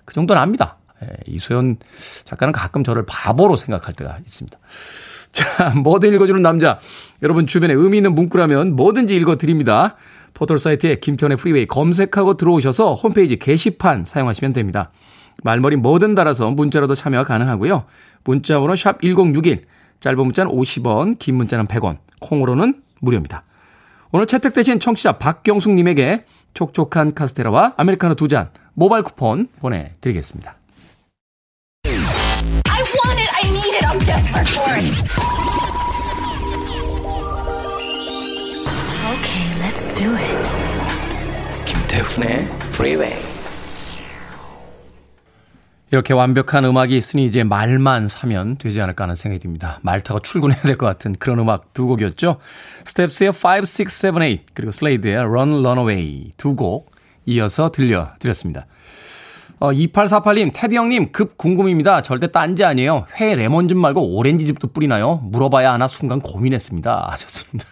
[0.05, 0.77] 그 정도는 압니다.
[1.03, 1.77] 예, 이소연
[2.23, 4.57] 작가는 가끔 저를 바보로 생각할 때가 있습니다.
[5.31, 6.79] 자, 뭐든 읽어주는 남자.
[7.21, 9.95] 여러분 주변에 의미 있는 문구라면 뭐든지 읽어드립니다.
[10.33, 14.91] 포털 사이트에 김태훈의 프리웨이 검색하고 들어오셔서 홈페이지 게시판 사용하시면 됩니다.
[15.43, 17.85] 말머리 뭐든 달아서 문자로도 참여가 가능하고요.
[18.23, 19.63] 문자번호 샵 1061,
[19.99, 23.43] 짧은 문자는 50원, 긴 문자는 100원, 콩으로는 무료입니다.
[24.11, 30.55] 오늘 채택되신 청취자 박경숙님에게 촉촉한 카스테라와 아메리카노 두 잔 모바일 쿠폰 보내드리겠습니다.
[32.69, 33.29] I want it.
[33.35, 33.85] I need it.
[33.85, 34.87] I'm desperate for it.
[39.13, 41.65] Okay, let's do it.
[41.65, 43.36] 김태훈의 Freeway.
[45.91, 49.79] 이렇게 완벽한 음악이 있으니 이제 말만 사면 되지 않을까 하는 생각이 듭니다.
[49.83, 52.37] 말 타고 출근해야 될 것 같은 그런 음악 두 곡이었죠.
[52.85, 56.91] Steps의 5, 6, 7, 8 그리고 Slade의 Run, Runaway 두 곡
[57.25, 58.65] 이어서 들려드렸습니다.
[59.59, 62.01] 어, 2848님, 테디 형님, 급 궁금입니다.
[62.03, 63.05] 절대 딴지 아니에요.
[63.19, 65.15] 회 레몬즙 말고 오렌지즙도 뿌리나요?
[65.23, 67.07] 물어봐야 하나 순간 고민했습니다.
[67.11, 67.65] 하셨습니다.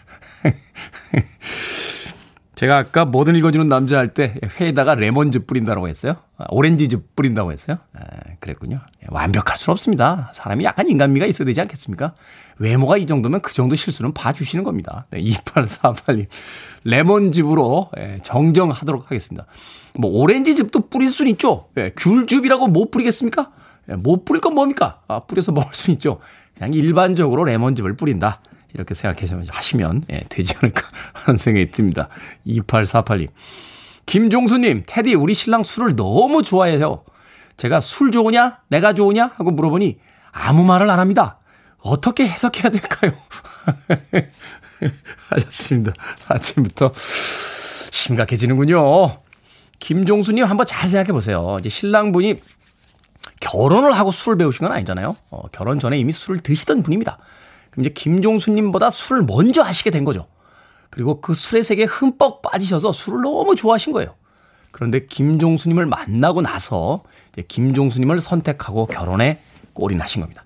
[2.56, 6.16] 제가 아까 뭐든 읽어주는 남자 할 때 회에다가 레몬즙 뿌린다고 했어요.
[6.38, 7.78] 아, 오렌지즙 뿌린다고 했어요.
[7.94, 8.00] 아,
[8.40, 8.80] 그랬군요.
[9.04, 10.32] 예, 완벽할 수는 없습니다.
[10.34, 12.14] 사람이 약간 인간미가 있어야 되지 않겠습니까?
[12.58, 15.06] 외모가 이 정도면 그 정도 실수는 봐주시는 겁니다.
[15.12, 16.28] 네, 2848님.
[16.86, 19.46] 레몬즙으로 예, 정정하도록 하겠습니다.
[19.96, 21.68] 뭐 오렌지즙도 뿌릴 수는 있죠.
[21.78, 23.52] 예, 귤즙이라고 못 뿌리겠습니까?
[23.90, 25.02] 예, 못 뿌릴 건 뭡니까?
[25.08, 26.20] 아, 뿌려서 먹을 수는 있죠.
[26.58, 28.40] 그냥 일반적으로 레몬즙을 뿌린다.
[28.76, 32.10] 이렇게 생각하시면 예, 되지 않을까 하는 생각이 듭니다.
[32.46, 33.30] 2848님.
[34.06, 37.04] 김종수님, 테디, 우리 신랑 술을 너무 좋아해요.
[37.58, 38.60] 제가 술 좋으냐?
[38.68, 39.32] 내가 좋으냐?
[39.36, 39.98] 하고 물어보니
[40.32, 41.40] 아무 말을 안 합니다.
[41.80, 43.14] 어떻게 해석해야 될까요?
[45.30, 45.94] 하셨습니다.
[46.28, 46.92] 아침부터
[47.92, 49.22] 심각해지는군요.
[49.80, 51.58] 김종수님 한번 잘 생각해 보세요.
[51.60, 52.40] 이제 신랑분이
[53.40, 55.16] 결혼을 하고 술을 배우신 건 아니잖아요.
[55.30, 57.18] 어, 결혼 전에 이미 술을 드시던 분입니다.
[57.76, 60.28] 그럼 이제 김종수님보다 술을 먼저 하시게 된 거죠.
[60.90, 64.16] 그리고 그 술의 세계에 흠뻑 빠지셔서 술을 너무 좋아하신 거예요.
[64.72, 67.04] 그런데 김종수님을 만나고 나서
[67.48, 69.42] 김종수님을 선택하고 결혼에
[69.74, 70.46] 꼴이 나신 겁니다.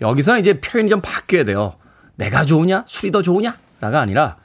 [0.00, 1.76] 여기서는 이제 표현이 좀 바뀌어야 돼요.
[2.16, 2.84] 내가 좋으냐?
[2.86, 3.58] 술이 더 좋으냐?
[3.80, 4.36] 라가 아니라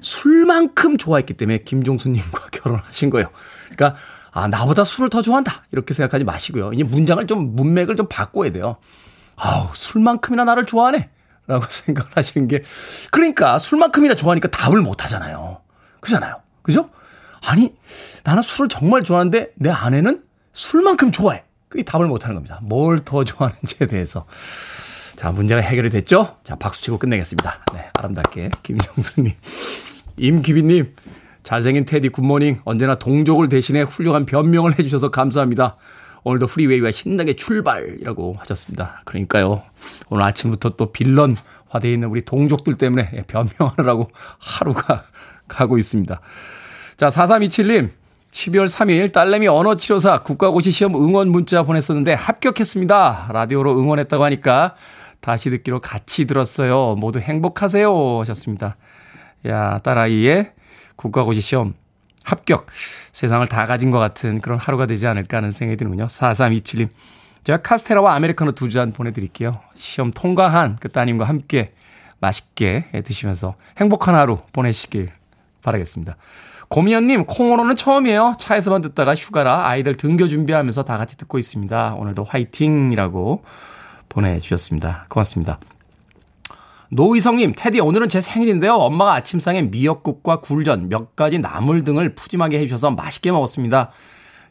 [0.00, 3.28] 술만큼 좋아했기 때문에 김종수님과 결혼하신 거예요.
[3.70, 6.72] 그러니까 아 나보다 술을 더 좋아한다 이렇게 생각하지 마시고요.
[6.72, 8.76] 이제 문장을 좀 문맥을 좀 바꿔야 돼요.
[9.36, 11.10] 아우 술만큼이나 나를 좋아하네.
[11.46, 12.62] 라고 생각을 하시는 게
[13.10, 15.60] 그러니까 술만큼이나 좋아하니까 답을 못 하잖아요.
[16.00, 16.40] 그잖아요.
[16.62, 16.90] 그죠?
[17.44, 17.74] 아니
[18.24, 21.44] 나는 술을 정말 좋아하는데 내 아내는 술만큼 좋아해.
[21.68, 22.58] 그 답을 못 하는 겁니다.
[22.62, 24.24] 뭘 더 좋아하는지에 대해서.
[25.16, 26.36] 자, 문제가 해결이 됐죠?
[26.44, 27.64] 자, 박수 치고 끝내겠습니다.
[27.74, 28.50] 네, 아름답게.
[28.62, 29.32] 김영수님.
[30.16, 30.94] 임기빈님.
[31.42, 32.60] 잘생긴 테디 굿모닝.
[32.64, 35.76] 언제나 동족을 대신해 훌륭한 변명을 해주셔서 감사합니다.
[36.26, 39.00] 오늘도 프리웨이와 신나게 출발이라고 하셨습니다.
[39.04, 39.62] 그러니까요.
[40.08, 41.36] 오늘 아침부터 또 빌런
[41.68, 44.10] 화되어 있는 우리 동족들 때문에 변명하느라고
[44.40, 45.04] 하루가
[45.46, 46.20] 가고 있습니다.
[46.96, 47.90] 자, 4327님.
[48.32, 53.28] 12월 3일 딸내미 언어치료사 국가고시 시험 응원 문자 보냈었는데 합격했습니다.
[53.32, 54.74] 라디오로 응원했다고 하니까
[55.20, 56.96] 다시 듣기로 같이 들었어요.
[56.96, 58.18] 모두 행복하세요.
[58.18, 58.76] 하셨습니다.
[59.46, 60.52] 야, 딸아이의
[60.96, 61.74] 국가고시 시험
[62.26, 62.66] 합격.
[63.12, 66.06] 세상을 다 가진 것 같은 그런 하루가 되지 않을까 하는 생각이 드는군요.
[66.06, 66.88] 4327님.
[67.44, 69.52] 제가 카스테라와 아메리카노 두 잔 보내드릴게요.
[69.74, 71.72] 시험 통과한 그 따님과 함께
[72.18, 75.10] 맛있게 드시면서 행복한 하루 보내시길
[75.62, 76.16] 바라겠습니다.
[76.68, 78.34] 고미연님, 콩으로는 처음이에요.
[78.40, 81.94] 차에서만 듣다가 휴가라 아이들 등교 준비하면서 다 같이 듣고 있습니다.
[81.94, 83.44] 오늘도 화이팅이라고
[84.08, 85.06] 보내주셨습니다.
[85.08, 85.60] 고맙습니다.
[86.90, 88.74] 노희성님, 테디, 오늘은 제 생일인데요.
[88.74, 93.90] 엄마가 아침상에 미역국과 굴전, 몇 가지 나물 등을 푸짐하게 해주셔서 맛있게 먹었습니다.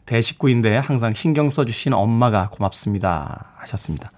[0.04, 3.52] 대식구인데 항상 신경 써주신 엄마가 고맙습니다.
[3.58, 4.12] 하셨습니다.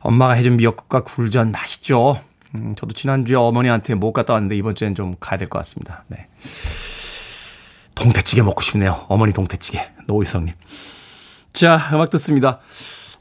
[0.00, 2.20] 엄마가 해준 미역국과 굴전 맛있죠?
[2.54, 6.04] 음, 저도 지난주에 어머니한테 못 갔다 왔는데 이번 주엔 좀 가야 될 것 같습니다.
[6.08, 6.26] 네.
[7.94, 9.04] 동태찌개 먹고 싶네요.
[9.08, 9.86] 어머니 동태찌개.
[10.06, 10.54] 노희성님.
[11.52, 12.60] 자, 음악 듣습니다.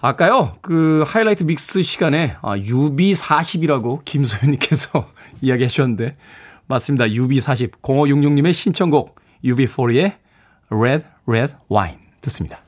[0.01, 5.07] 아까요, 그 하이라이트 믹스 시간에 아, UB40이라고 김소연님께서
[5.41, 6.17] 이야기 해주셨는데,
[6.67, 7.05] 맞습니다.
[7.05, 7.71] UB40.
[7.81, 10.13] 0566님의 신청곡 UB40의
[10.71, 11.99] Red, Red Wine.
[12.21, 12.60] 듣습니다.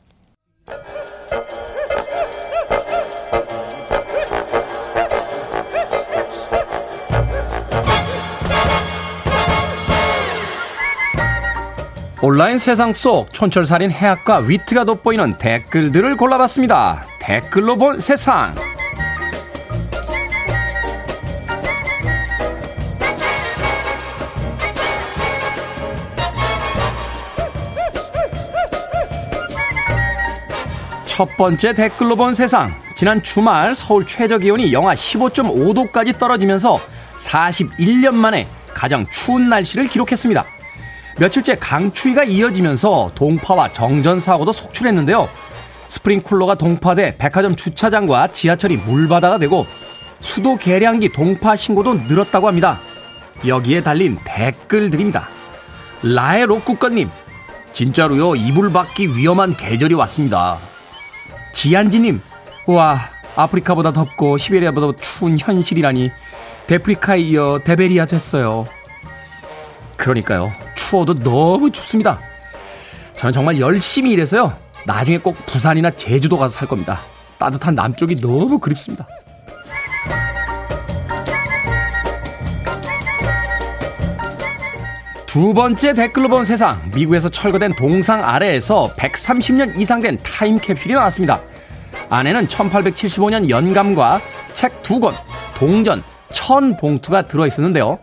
[12.26, 17.06] 온라인 세상 속 촌철살인 해학과 위트가 돋보이는 댓글들을 골라봤습니다.
[17.20, 18.56] 댓글로 본 세상.
[31.04, 32.74] 첫 번째 댓글로 본 세상.
[32.96, 36.80] 지난 주말 서울 최저 기온이 영하 15.5도까지 떨어지면서
[37.18, 40.63] 41년 만에 가장 추운 날씨를 기록했습니다.
[41.18, 45.30] 며칠째 강추위가 이어지면서 동파와 정전 사고도 속출했는데요.
[45.90, 49.68] 스프링쿨러가 동파돼 백화점 주차장과 지하철이 물바다가 되고
[50.20, 52.80] 수도 계량기 동파 신고도 늘었다고 합니다.
[53.46, 55.30] 여기에 달린 댓글들입니다.
[56.02, 57.10] 록국건님,
[57.74, 60.58] 진짜로요, 이불 밖이 위험한 계절이 왔습니다.
[61.54, 62.22] 지안지님,
[62.68, 63.00] 와,
[63.36, 66.12] 아프리카보다 덥고 시베리아보다 추운 현실이라니,
[66.68, 68.66] 데프리카에 이어 데베리아 됐어요.
[70.04, 72.20] 그러니까요, 추워도 너무 춥습니다.
[73.16, 74.54] 저는 정말 열심히 일해서요,
[74.86, 77.00] 나중에 꼭 부산이나 제주도 가서 살 겁니다.
[77.38, 79.08] 따뜻한 남쪽이 너무 그립습니다.
[85.26, 86.92] 두 번째 댓글로 본 세상.
[86.94, 91.40] 미국에서 철거된 동상 아래에서 130년 이상 된 타임캡슐이 나왔습니다.
[92.10, 94.20] 안에는 1875년 연감과
[94.54, 95.16] 책 두 권,
[95.56, 97.98] 동전, 천 봉투가 들어있었는데요.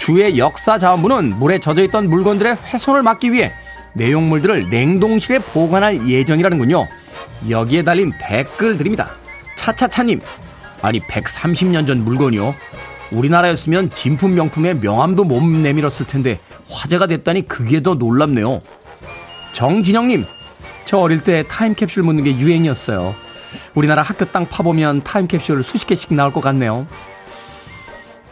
[0.00, 3.52] 주의 역사 자원부는 물에 젖어있던 물건들의 훼손을 막기 위해
[3.92, 6.88] 내용물들을 냉동실에 보관할 예정이라는군요.
[7.50, 9.10] 여기에 달린 댓글들입니다.
[9.56, 10.22] 차차차님,
[10.80, 12.54] 아니 130년 전 물건이요.
[13.12, 18.62] 우리나라였으면 진품 명품의 명함도 못 내밀었을 텐데 화제가 됐다니 그게 더 놀랍네요.
[19.52, 20.24] 정진영님,
[20.86, 23.14] 저 어릴 때 타임캡슐 묻는 게 유행이었어요.
[23.74, 26.86] 우리나라 학교 땅 파보면 타임캡슐 수십 개씩 나올 것 같네요.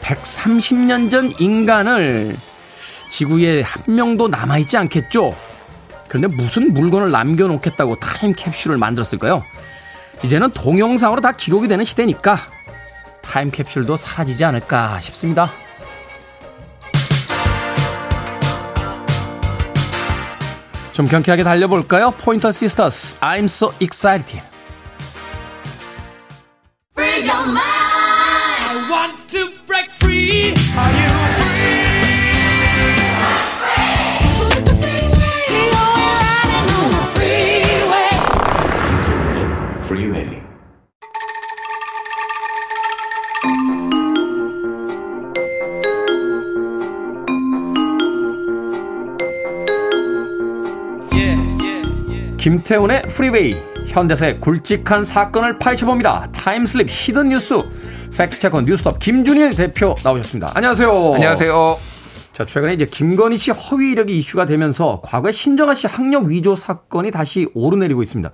[0.08, 2.34] 130년 전 인간을
[3.10, 5.36] 지구에 한 명도 남아있지 않겠죠?
[6.08, 9.44] 그런데 무슨 물건을 남겨놓겠다고 타임캡슐을 만들었을까요?
[10.24, 12.38] 이제는 동영상으로 다 기록이 되는 시대니까
[13.20, 15.52] 타임캡슐도 사라지지 않을까 싶습니다.
[20.92, 22.12] 좀 경쾌하게 달려볼까요?
[22.12, 24.40] Pointer Sisters, I'm so excited.
[52.38, 53.56] 김태훈의 프리웨이
[53.88, 56.30] 현대사의 굵직한 사건을 파헤쳐봅니다.
[56.32, 57.60] Time Slip Hidden 뉴스
[58.16, 60.52] fact checker 뉴스톱 김준일 대표 나오셨습니다.
[60.54, 61.14] 안녕하세요.
[61.14, 61.78] 안녕하세요.
[62.32, 67.10] 자 최근에 이제 김건희 씨 허위 이력이 이슈가 되면서 과거에 신정아 씨 학력 위조 사건이
[67.10, 68.30] 다시 오르내리고 있습니다.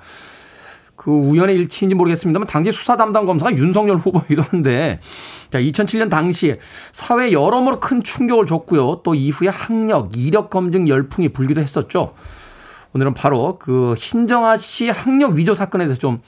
[0.96, 5.00] 그 우연의 일치인지 모르겠습니다만 당시 수사 담당 검사가 윤석열 후보이기도 한데
[5.50, 6.58] 자 2007년 당시
[6.92, 9.00] 사회 여러모로 큰 충격을 줬고요.
[9.02, 12.12] 또 이후에 학력, 이력 검증 열풍이 불기도 했었죠.
[12.94, 16.20] 오늘은 바로 그 신정아 씨 학력 위조 사건에 대해서 좀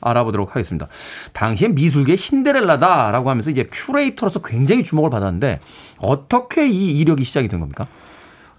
[0.00, 0.88] 알아보도록 하겠습니다.
[1.32, 5.60] 당시에 미술계 신데렐라다라고 하면서 이제 큐레이터로서 굉장히 주목을 받았는데
[5.98, 7.86] 어떻게 이 이력이 시작이 된 겁니까?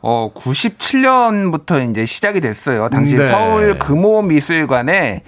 [0.01, 2.89] 어, 97년부터 이제 시작이 됐어요.
[2.89, 3.29] 당시 네.
[3.29, 5.23] 서울 금호미술관에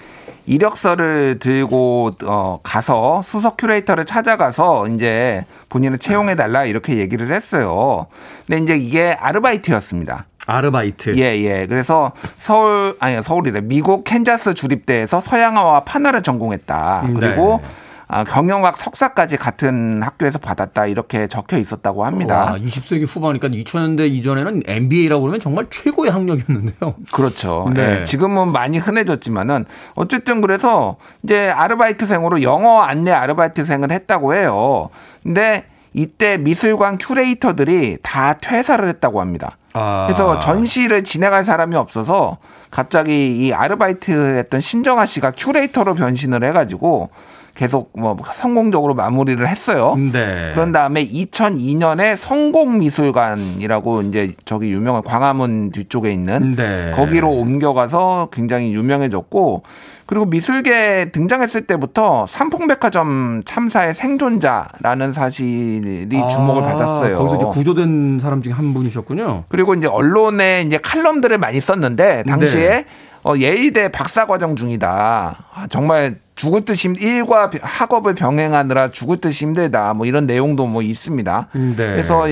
[0.48, 8.08] 이력서를 들고 어, 가서 수석 큐레이터를 찾아가서 이제 본인을 채용해 달라 이렇게 얘기를 했어요.
[8.48, 10.26] 근데 이제 이게 아르바이트였습니다.
[10.48, 11.18] 아르바이트.
[11.18, 11.68] 예, 예.
[11.68, 13.60] 그래서 서울, 아니, 서울이래.
[13.62, 17.04] 미국 캔자스 주립대에서 서양어와 판화를 전공했다.
[17.08, 17.14] 네.
[17.14, 17.62] 그리고
[18.10, 20.86] 아, 경영학 석사까지 같은 학교에서 받았다.
[20.86, 22.45] 이렇게 적혀 있었다고 합니다.
[22.45, 26.95] 와, 20세기 후반이니까 2000년대 이전에는 MBA라고 그러면 정말 최고의 학력이었는데요.
[27.12, 27.70] 그렇죠.
[27.74, 27.99] 네.
[27.99, 34.89] 예, 지금은 많이 흔해졌지만은 어쨌든 그래서 이제 아르바이트생으로 영어 안내 아르바이트생을 했다고 해요.
[35.24, 39.58] 근데 이때 미술관 큐레이터들이 다 퇴사를 했다고 합니다.
[39.74, 40.05] 아.
[40.08, 42.38] 그래서 전시를 진행할 사람이 없어서
[42.72, 47.10] 갑자기 이 아르바이트 했던 신정아 씨가 큐레이터로 변신을 해가지고
[47.58, 49.95] 계속 뭐 성공적으로 마무리를 했어요.
[49.95, 50.51] 네.
[50.53, 56.91] 그런 다음에 2002년에 성곡미술관이라고 이제 저기 유명한 광화문 뒤쪽에 있는 네.
[56.95, 59.64] 거기로 옮겨가서 굉장히 유명해졌고
[60.05, 67.16] 그리고 미술계 등장했을 때부터 삼풍백화점 참사의 생존자라는 사실이 주목을 아, 받았어요.
[67.16, 69.45] 거기서 이제 구조된 사람 중에 한 분이셨군요.
[69.49, 72.86] 그리고 이제 언론에 이제 칼럼들을 많이 썼는데 당시에 네.
[73.24, 75.45] 어, 예의대 박사 과정 중이다.
[75.53, 79.93] 아, 정말 죽을 듯이 힘- 일과 학업을 병행하느라 죽을 듯이 힘들다.
[79.95, 81.47] 뭐 이런 내용도 뭐 있습니다.
[81.53, 81.75] 네.
[81.75, 82.23] 그래서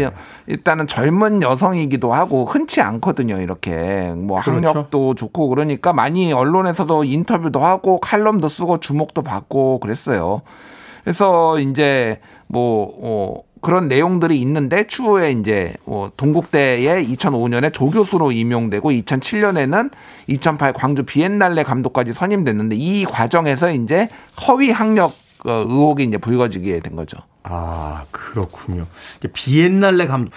[0.47, 3.41] 일단은 젊은 여성이기도 하고 흔치 않거든요.
[3.41, 4.67] 이렇게 뭐 그렇죠.
[4.69, 10.43] 학력도 좋고 그러니까 많이 언론에서도 인터뷰도 하고 칼럼도 쓰고 주목도 받고 그랬어요.
[11.03, 19.91] 그래서 이제 뭐 어, 그런 내용들이 있는데 추후에 이제 뭐 동국대에 2005년에 조교수로 임용되고 2007년에는
[20.27, 24.07] 2008 광주 비엔날레 감독까지 선임됐는데 이 과정에서 이제
[24.47, 25.13] 허위 학력
[25.45, 27.17] 어, 의혹이 이제 불거지게 된 거죠.
[27.47, 28.87] 아, 그렇군요.
[29.33, 30.31] 비엔날레 감독,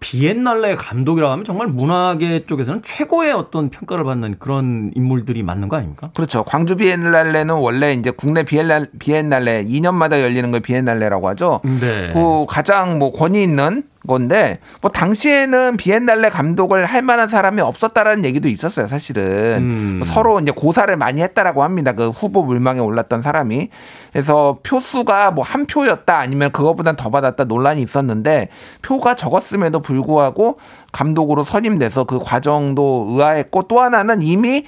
[0.00, 6.10] 비엔날레 감독이라고 하면 정말 문화계 쪽에서는 최고의 어떤 평가를 받는 그런 인물들이 맞는 거 아닙니까?
[6.14, 6.44] 그렇죠.
[6.44, 11.60] 광주 비엔날레는 원래 이제 국내 비엔날, 비엔날레 2년마다 열리는 걸 비엔날레라고 하죠.
[11.64, 12.12] 네.
[12.12, 18.48] 그 가장 뭐 권위 있는 건데 뭐 당시에는 비엔날레 감독을 할 만한 사람이 없었다라는 얘기도
[18.48, 19.56] 있었어요, 사실은.
[19.58, 20.02] 음.
[20.04, 21.92] 서로 이제 고사를 많이 했다라고 합니다.
[21.92, 23.68] 그 후보 물망에 올랐던 사람이.
[24.12, 28.48] 그래서 표수가 뭐 한 표였다 아니면 그거보단 더 받았다 논란이 있었는데
[28.82, 30.58] 표가 적었음에도 불구하고
[30.92, 34.64] 감독으로 선임돼서 그 과정도 의아했고 또 하나는 이미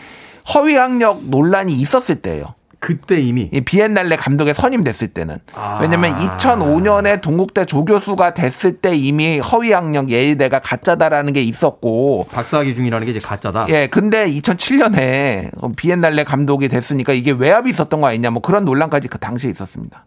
[0.55, 2.55] 허위 학력 논란이 있었을 때예요.
[2.81, 5.81] 그때 이미 이 비엔날레 감독에 선임됐을 때는 아.
[5.83, 13.05] 왜냐면 2005년에 동국대 조교수가 됐을 때 이미 허위 학력 예의대가 가짜다라는 게 있었고 박사학위 중이라는
[13.05, 13.67] 게 이제 가짜다.
[13.71, 19.19] 예 근데 2007년에 비엔날레 감독이 됐으니까 이게 외압이 있었던 거 아니냐 뭐 그런 논란까지 그
[19.19, 20.05] 당시에 있었습니다.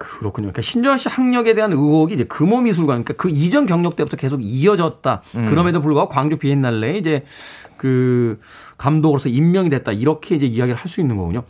[0.00, 0.48] 아, 그렇군요.
[0.48, 5.22] 그러니까 신정아 씨 학력에 대한 의혹이 이제 금호미술관, 그러니까 그 이전 경력 때부터 계속 이어졌다.
[5.36, 5.46] 음.
[5.46, 7.24] 그럼에도 불구하고 광주 비엔날레에 이제
[7.76, 8.40] 그
[8.78, 9.92] 감독으로서 임명이 됐다.
[9.92, 11.44] 이렇게 이제 이야기를 할 수 있는 거군요.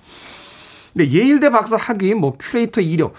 [0.92, 3.14] 근데 예일대 박사 학위, 뭐 큐레이터 이력,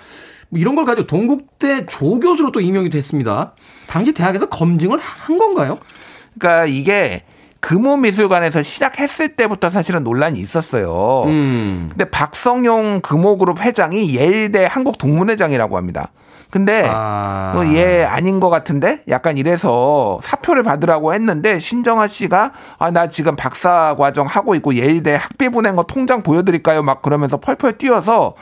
[0.50, 3.54] 뭐 이런 걸 가지고 동국대 조교수로 또 임명이 됐습니다.
[3.88, 5.80] 당시 대학에서 검증을 한 건가요?
[6.38, 7.24] 그러니까 이게
[7.62, 11.24] 금호미술관에서 시작했을 때부터 사실은 논란이 있었어요.
[11.28, 11.88] 음.
[11.90, 16.10] 근데 박성용 금호그룹 회장이 예일대 한국 동문회장이라고 합니다.
[16.50, 17.54] 근데 아.
[17.56, 23.38] 어, 얘 아닌 것 같은데 약간 이래서 사표를 받으라고 했는데 신정아 씨가 아 나 지금
[23.38, 26.84] 박사 과정 하고 있고 예일대 학비 보낸 거 통장 보여드릴까요?
[26.84, 28.34] 막 그러면서 펄펄 뛰어서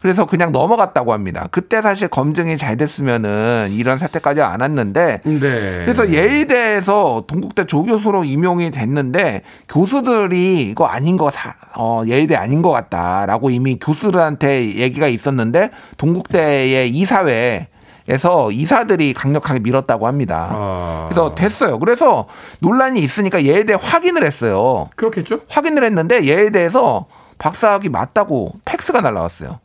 [0.00, 1.48] 그래서 그냥 넘어갔다고 합니다.
[1.50, 5.40] 그때 사실 검증이 잘 됐으면은 이런 사태까지 안 왔는데 네.
[5.84, 12.70] 그래서 예일대에서 동국대 조교수로 임용이 됐는데 교수들이 이거 아닌 거 사, 어, 예일대 아닌 것
[12.70, 17.68] 같다라고 이미 교수들한테 얘기가 있었는데 동국대의 이사회
[18.08, 20.48] 에서 이사들이 강력하게 밀었다고 합니다.
[20.52, 21.06] 아.
[21.08, 21.80] 그래서 됐어요.
[21.80, 22.28] 그래서
[22.60, 24.88] 논란이 있으니까 예일대 확인을 했어요.
[24.94, 25.40] 그렇겠죠?
[25.48, 27.06] 확인을 했는데 예일대에서
[27.38, 29.58] 박사학위 맞다고 팩스가 날라왔어요.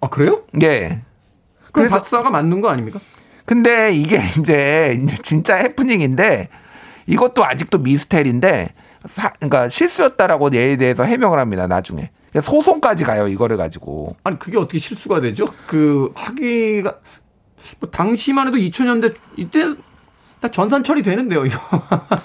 [0.00, 0.42] 아, 그래요?
[0.62, 1.00] 예.
[1.72, 3.00] 그럼 그래서- 박사가 맞는 거 아닙니까?
[3.46, 6.48] 근데 이게 이제 이제 진짜 해프닝인데
[7.06, 8.74] 이것도 아직도 미스테리인데
[9.08, 11.66] 사- 그러니까 실수였다라고 예에 대해서 해명을 합니다.
[11.66, 14.14] 나중에 소송까지 가요 이거를 가지고.
[14.24, 15.46] 아니 그게 어떻게 실수가 되죠?
[15.66, 16.98] 그 학위가
[17.80, 19.74] 뭐 당시만 해도 2000년대 이때
[20.40, 21.58] 다 전산 처리 되는데요, 이거.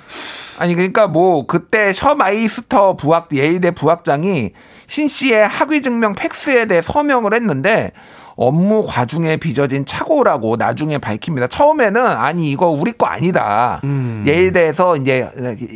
[0.59, 4.51] 아니 그러니까 뭐 그때 셔마이스터 부학 예의대 부학장이
[4.87, 7.91] 신 씨의 학위 증명 팩스에 대해 서명을 했는데
[8.35, 11.47] 업무 과중에 빚어진 착오라고 나중에 밝힙니다.
[11.47, 13.79] 처음에는 아니 이거 우리 거 아니다.
[13.83, 14.14] 음.
[14.27, 15.29] 예의대에서 이제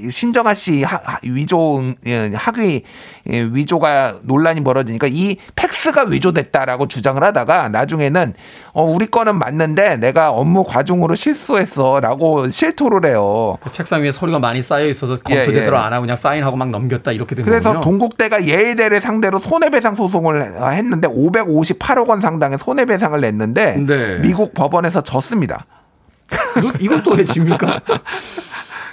[0.09, 2.83] 신정아 씨 하- 위조 응- 예, 학위
[3.31, 8.33] 예, 위조가 논란이 벌어지니까 이 팩스가 위조됐다라고 주장을 하다가 나중에는
[8.73, 13.57] 어 우리 거는 맞는데 내가 업무 과중으로 실수했어라고 실토를 해요.
[13.71, 15.45] 책상 위에 서류가 많이 쌓여 있어서 검토 예, 예.
[15.45, 17.81] 제대로 안 하고 그냥 사인하고 막 넘겼다 이렇게 된 그래서 거군요.
[17.83, 24.19] 동국대가 예의대를 상대로 손해배상 소송을 했는데 558억 원 상당의 손해배상을 냈는데 네.
[24.21, 25.65] 미국 법원에서 졌습니다.
[26.79, 27.79] 이것도 왜 집니까?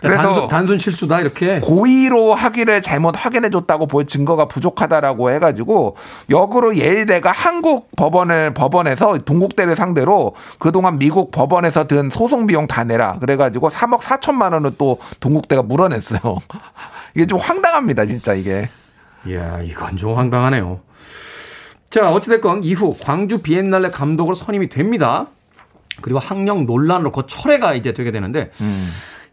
[0.00, 1.60] 그래서 단순, 단순 실수다 이렇게.
[1.60, 5.96] 고의로 학위를 잘못 확인해줬다고 볼 증거가 부족하다라고 해가지고
[6.30, 13.18] 역으로 예의대가 한국 법원을 법원에서 동국대를 상대로 그동안 미국 법원에서 든 소송 비용 다 내라
[13.18, 16.20] 그래가지고 3억 4천만 원을 또 동국대가 물어냈어요.
[17.14, 18.68] 이게 좀 황당합니다 진짜 이게.
[19.26, 20.80] 이야, 이건 좀 황당하네요.
[21.90, 25.26] 자, 어찌됐건 이후 광주 비엔날레 감독으로 선임이 됩니다.
[26.00, 28.50] 그리고 학력 논란으로 그 철회가 이제 되게 되는데,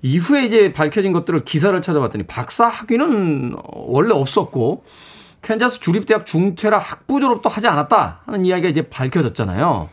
[0.01, 4.83] 이후에 이제 밝혀진 것들을 기사를 찾아봤더니 박사 학위는 원래 없었고,
[5.41, 9.89] 캔자스 주립대학 중퇴라 학부 졸업도 하지 않았다 하는 이야기가 이제 밝혀졌잖아요.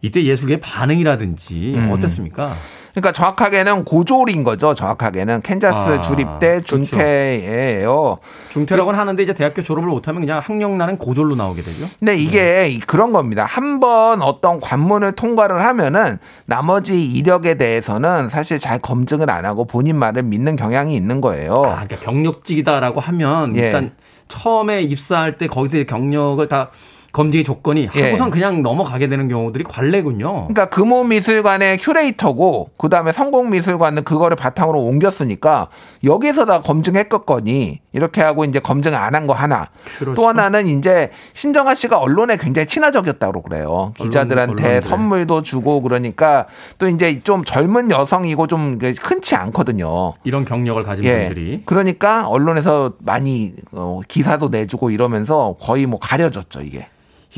[0.00, 2.56] 이때 예술계 반응이라든지 어땠습니까?
[3.00, 4.74] 그러니까 정확하게는 고졸인 거죠.
[4.74, 6.82] 정확하게는 캔자스 아, 주립대 그렇죠.
[6.82, 8.18] 중퇴예요.
[8.48, 11.88] 중퇴라고는 하는데 이제 대학교 졸업을 못하면 그냥 학력 나는 고졸로 나오게 되죠.
[11.98, 12.80] 근데 이게 네.
[12.86, 13.44] 그런 겁니다.
[13.44, 19.94] 한 번 어떤 관문을 통과를 하면은 나머지 이력에 대해서는 사실 잘 검증을 안 하고 본인
[19.96, 21.52] 말을 믿는 경향이 있는 거예요.
[21.52, 23.66] 아, 그러니까 경력직이다라고 하면 예.
[23.66, 23.92] 일단
[24.26, 26.70] 처음에 입사할 때 거기서 경력을 다
[27.12, 28.02] 검증의 조건이 예.
[28.02, 30.48] 하고선 그냥 넘어가게 되는 경우들이 관례군요.
[30.48, 35.68] 그러니까 금호 미술관의 큐레이터고 그다음에 성공 미술관은 그거를 바탕으로 옮겼으니까
[36.04, 39.68] 여기서 다 검증했겠거니 이렇게 하고 이제 검증 안 한 거 하나.
[39.98, 40.14] 그렇죠.
[40.14, 43.92] 또 하나는 이제 신정아 씨가 언론에 굉장히 친화적이었다고 그래요.
[43.96, 44.82] 기자들한테 언론들.
[44.82, 46.46] 선물도 주고 그러니까
[46.78, 50.12] 또 이제 좀 젊은 여성이고 좀 흔치 않거든요.
[50.24, 51.26] 이런 경력을 가진 예.
[51.26, 51.62] 분들이.
[51.64, 56.86] 그러니까 언론에서 많이 어, 기사도 내주고 이러면서 거의 뭐 가려졌죠 이게.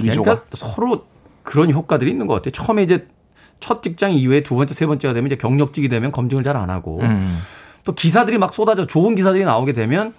[0.05, 0.25] 위조가.
[0.25, 1.05] 그러니까 서로
[1.43, 2.53] 그런 효과들이 있는 것 같아요.
[2.53, 3.07] 처음에 이제
[3.61, 7.01] 첫 직장 이후에 두 번째, 세 번째가 되면 이제 경력직이 되면 검증을 잘 안 하고
[7.03, 7.39] 음.
[7.85, 10.13] 또 기사들이 막 쏟아져 좋은 기사들이 나오게 되면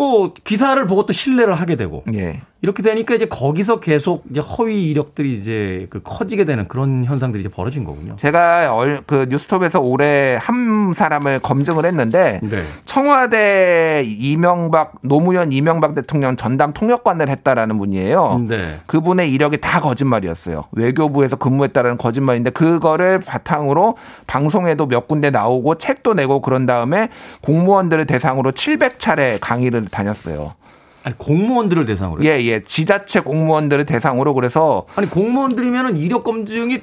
[0.00, 2.40] 또 기사를 보고 또 신뢰를 하게 되고 예.
[2.62, 7.48] 이렇게 되니까 이제 거기서 계속 이제 허위 이력들이 이제 그 커지게 되는 그런 현상들이 이제
[7.50, 8.16] 벌어진 거군요.
[8.16, 12.64] 제가 얼- 그 뉴스톱에서 올해 한 사람을 검증을 했는데 네.
[12.84, 18.44] 청와대 이명박 노무현 이명박 대통령 전담 통역관을 했다라는 분이에요.
[18.48, 18.80] 네.
[18.86, 20.64] 그분의 이력이 다 거짓말이었어요.
[20.72, 23.96] 외교부에서 근무했다라는 거짓말인데 그거를 바탕으로
[24.26, 27.08] 방송에도 몇 군데 나오고 책도 내고 그런 다음에
[27.42, 30.54] 공무원들을 대상으로 700차례 강의를 다녔어요.
[31.02, 32.24] 아니 공무원들을 대상으로.
[32.24, 32.62] 예, 예.
[32.64, 36.82] 지자체 공무원들을 대상으로 그래서 아니 공무원들이면은 이력 검증이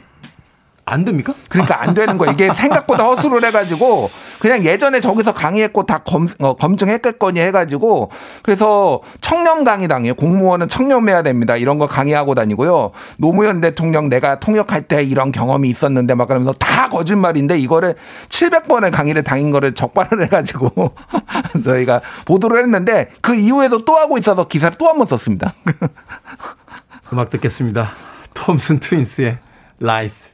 [0.86, 1.34] 안 됩니까?
[1.50, 2.32] 그러니까 안 되는 거예요.
[2.32, 4.10] 이게 생각보다 허술을 해가지고
[4.40, 8.12] 그냥 예전에 저기서 강의했고 다 검, 어, 검증했겠거니 해가지고
[8.44, 10.14] 그래서 청렴 강의 당해요.
[10.16, 11.56] 공무원은 청렴해야 됩니다.
[11.58, 12.92] 이런 거 강의하고 다니고요.
[13.18, 17.96] 노무현 대통령 내가 통역할 때 이런 경험이 있었는데 막 그러면서 다 거짓말인데 이거를
[18.30, 20.92] 700번의 강의를 당인 거를 적발을 해가지고
[21.64, 25.54] 저희가 보도를 했는데 그 이후에도 또 하고 있어서 기사를 또 한 번 썼습니다.
[27.14, 27.92] 음악 듣겠습니다.
[28.34, 29.38] Thompson Twins의
[29.80, 30.30] Lies.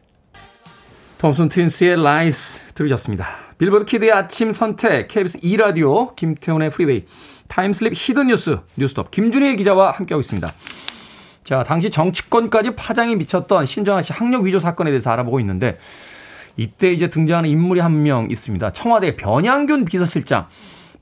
[1.18, 3.28] Thompson Twins의 Lies 들으셨습니다.
[3.58, 7.06] Billboard Kid의 아침 선택, KBS 2라디오, 김태훈의 프리웨이,
[7.48, 10.54] Time Slip Hidden 뉴스, 뉴스톱, 김준일 기자와 함께하고 있습니다.
[11.44, 15.78] 자, 당시 정치권까지 파장이 미쳤던 신정아 씨 학력 위조 사건에 대해서 알아보고 있는데,
[16.56, 18.72] 이때 이제 등장하는 인물이 한 명 있습니다.
[18.72, 20.48] 청와대 변양균 비서실장.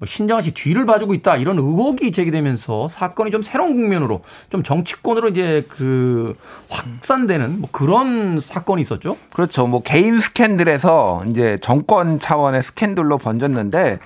[0.02, 5.30] 뭐 신정아 씨 뒤를 봐주고 있다 이런 의혹이 제기되면서 사건이 좀 새로운 국면으로 좀 정치권으로
[5.30, 6.36] 이제 그
[6.70, 9.16] 확산되는 뭐 그런 사건이 있었죠.
[9.32, 9.68] 그렇죠.
[9.68, 14.00] 뭐 개인 스캔들에서 이제 정권 차원의 스캔들로 번졌는데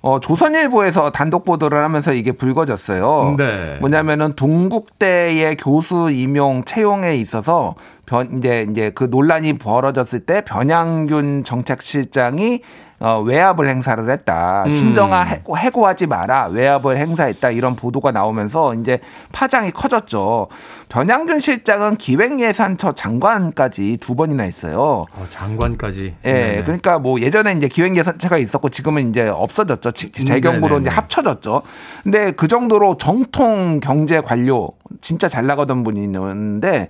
[0.00, 3.34] 어, 조선일보에서 단독 보도를 하면서 이게 불거졌어요.
[3.36, 3.76] 네.
[3.80, 7.74] 뭐냐면은 동국대의 교수 임용 채용에 있어서
[8.06, 12.62] 변 이제 이제 그 논란이 벌어졌을 때 변양균 정책실장이
[13.04, 14.62] 어, 외압을 행사를 했다.
[14.66, 14.72] 음.
[14.72, 16.46] 신정아 해고, 해고하지 마라.
[16.46, 17.50] 외압을 행사했다.
[17.50, 19.00] 이런 보도가 나오면서 이제
[19.32, 20.46] 파장이 커졌죠.
[20.88, 25.02] 변양균 실장은 기획예산처 장관까지 두 번이나 했어요.
[25.14, 26.14] 어, 장관까지.
[26.26, 26.62] 예, 네.
[26.62, 29.90] 그러니까 뭐 예전에 이제 기획예산처가 있었고 지금은 이제 없어졌죠.
[29.90, 30.80] 지- 재경부로 네네네.
[30.82, 31.62] 이제 합쳐졌죠.
[32.04, 34.68] 근데 그 정도로 정통 경제 관료
[35.00, 36.88] 진짜 잘 나가던 분이 있는데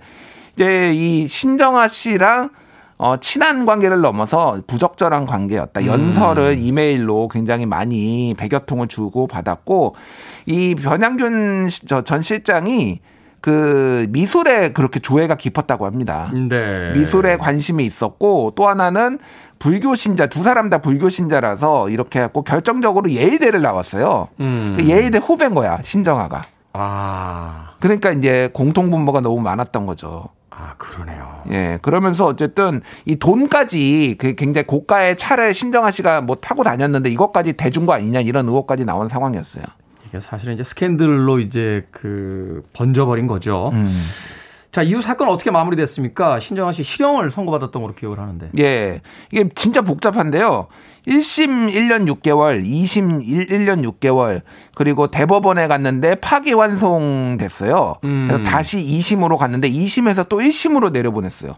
[0.57, 2.51] 이제 이 신정아 씨랑
[3.03, 5.87] 어, 친한 관계를 넘어서 부적절한 관계였다.
[5.87, 9.97] 연설을 이메일로 굉장히 많이 백여 통을 주고 받았고
[10.47, 13.01] 이 변양균 시- 저전 실장이
[13.41, 16.31] 그 미술에 그렇게 조예가 깊었다고 합니다.
[16.33, 16.93] 네.
[16.95, 19.19] 미술에 관심이 있었고 또 하나는
[19.59, 24.29] 불교 신자 두 사람 다 불교 신자라서 이렇게 했고 결정적으로 예의대를 나왔어요.
[24.39, 24.75] 음.
[24.77, 26.43] 그 예의대 후배인 거야 신정아가.
[26.73, 30.29] 아, 그러니까 이제 공통 분모가 너무 많았던 거죠.
[30.63, 31.43] 아 그러네요.
[31.51, 37.55] 예, 그러면서 어쨌든 이 돈까지 그 굉장히 고가의 차를 신정아 씨가 뭐 타고 다녔는데 이것까지
[37.55, 39.65] 대준 거 아니냐 이런 의혹까지 나온 상황이었어요.
[40.07, 43.71] 이게 사실은 이제 스캔들로 이제 그 번져버린 거죠.
[43.73, 43.93] 음.
[44.71, 46.41] 자, 이후 사건 어떻게 마무리됐습니까?
[46.41, 48.51] 신정아 씨 실형을 선고받았던 걸로 기억을 하는데.
[48.59, 49.03] 예.
[49.31, 50.69] 이게 진짜 복잡한데요.
[51.07, 54.43] 1심 1년 6개월, 2심 1, 년 6개월,
[54.75, 57.97] 그리고 대법원에 갔는데 파기환송됐어요.
[58.05, 58.29] 음.
[58.31, 61.57] 그래서 다시 2심으로 갔는데 2심에서 또 1심으로 내려보냈어요.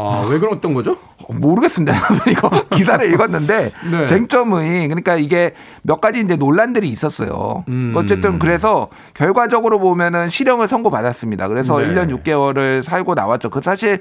[0.00, 0.96] 아, 왜 그랬던 거죠?
[1.24, 1.92] 어, 모르겠습니다.
[2.30, 4.06] 이거 기사를 읽었는데 네.
[4.06, 7.64] 쟁점이 그러니까 이게 몇 가지 이제 논란들이 있었어요.
[7.68, 7.92] 음.
[7.96, 11.48] 어쨌든 그래서 결과적으로 보면은 실형을 선고받았습니다.
[11.48, 11.88] 그래서 네.
[11.88, 13.50] 1년 6개월을 살고 나왔죠.
[13.50, 13.98] 그 사실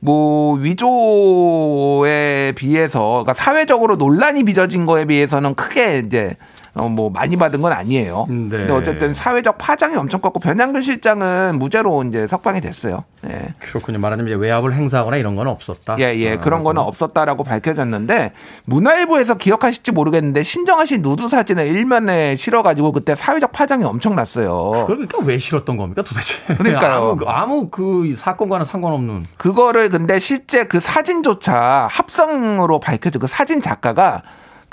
[0.00, 6.36] 뭐 위조에 비해서 그러니까 사회적으로 논란이 빚어진 거에 비해서는 크게 이제
[6.74, 8.24] 어, 뭐 많이 받은 건 아니에요.
[8.28, 8.34] 네.
[8.48, 13.04] 근데 어쨌든 사회적 파장이 엄청 컸고 변양근 실장은 무죄로 이제 석방이 됐어요.
[13.28, 13.48] 예.
[13.58, 13.98] 그렇군요.
[13.98, 15.96] 말하자면 이제 외압을 행사하거나 이런 건 없었다.
[15.98, 16.32] 예, 예.
[16.32, 18.32] 아, 그런 거는 없었다라고 밝혀졌는데
[18.64, 24.72] 문화일보에서 기억하실지 모르겠는데 신정아 씨 누드 사진을 일면에 실어가지고 그때 사회적 파장이 엄청 났어요.
[24.86, 26.38] 그러니까 왜 싫었던 겁니까 도대체?
[26.56, 27.10] 그러니까요.
[27.10, 29.26] 아무, 아무 그 사건과는 상관없는.
[29.36, 34.22] 그거를 근데 실제 그 사진조차 합성으로 밝혀져 그 사진 작가가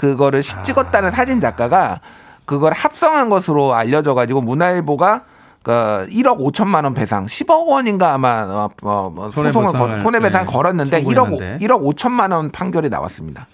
[0.04, 2.00] 그거를 시- 찍었다는 사진 작가가
[2.46, 5.24] 그걸 합성한 것으로 알려져 가지고 문화일보가
[5.62, 10.52] 그 1억 5천만 원 배상, 10억 원인가 아마 어, 어, 뭐 소송을 걸, 손해배상 네,
[10.52, 11.66] 걸었는데 1억 청구했는데.
[11.66, 13.48] 1억 5천만 원 판결이 나왔습니다.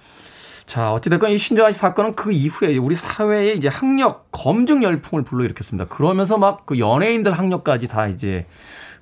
[0.68, 5.90] 자, 어찌됐건 이 신정아 씨 사건은 그 이후에 우리 사회에 이제 학력 검증 열풍을 불러일으켰습니다.
[5.90, 8.46] 그러면서 막 그 연예인들 학력까지 다 이제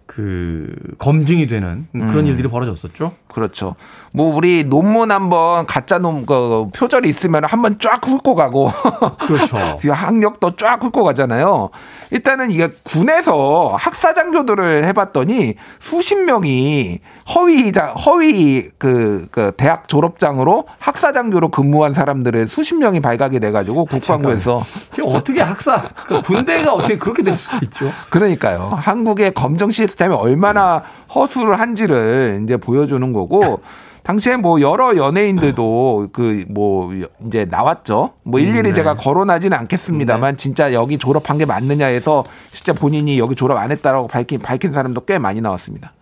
[0.05, 3.13] 그 검증이 되는 그런 일들이 벌어졌었죠.
[3.33, 3.75] 그렇죠.
[4.11, 8.69] 뭐 우리 논문 한번 가짜 논그 표절이 있으면 한번 쫙 훑고 가고
[9.25, 9.79] 그렇죠.
[9.81, 11.69] 그 학력도 쫙 훑고 가잖아요.
[12.11, 16.99] 일단은 이게 군에서 학사장교들을 해봤더니 수십 명이
[17.33, 24.63] 허위자 허위 그, 그 대학 졸업장으로 학사장교로 근무한 사람들을 수십 명이 발각이 돼가지고 국방부에서
[24.93, 27.91] 이게 어떻게 학사 그 군대가 어떻게 그렇게 될 수가 있죠?
[28.09, 28.73] 그러니까요.
[28.75, 33.61] 한국의 검정 시스템이 얼마나 허술을 한지를 이제 보여주는 거고.
[34.03, 36.91] 당시에 뭐 여러 연예인들도 그 뭐
[37.25, 38.11] 이제 나왔죠.
[38.23, 38.73] 뭐 일일이 네.
[38.73, 44.07] 제가 거론하지는 않겠습니다만 진짜 여기 졸업한 게 맞느냐 해서 진짜 본인이 여기 졸업 안 했다라고
[44.07, 45.93] 밝힌 밝힌 사람도 꽤 많이 나왔습니다.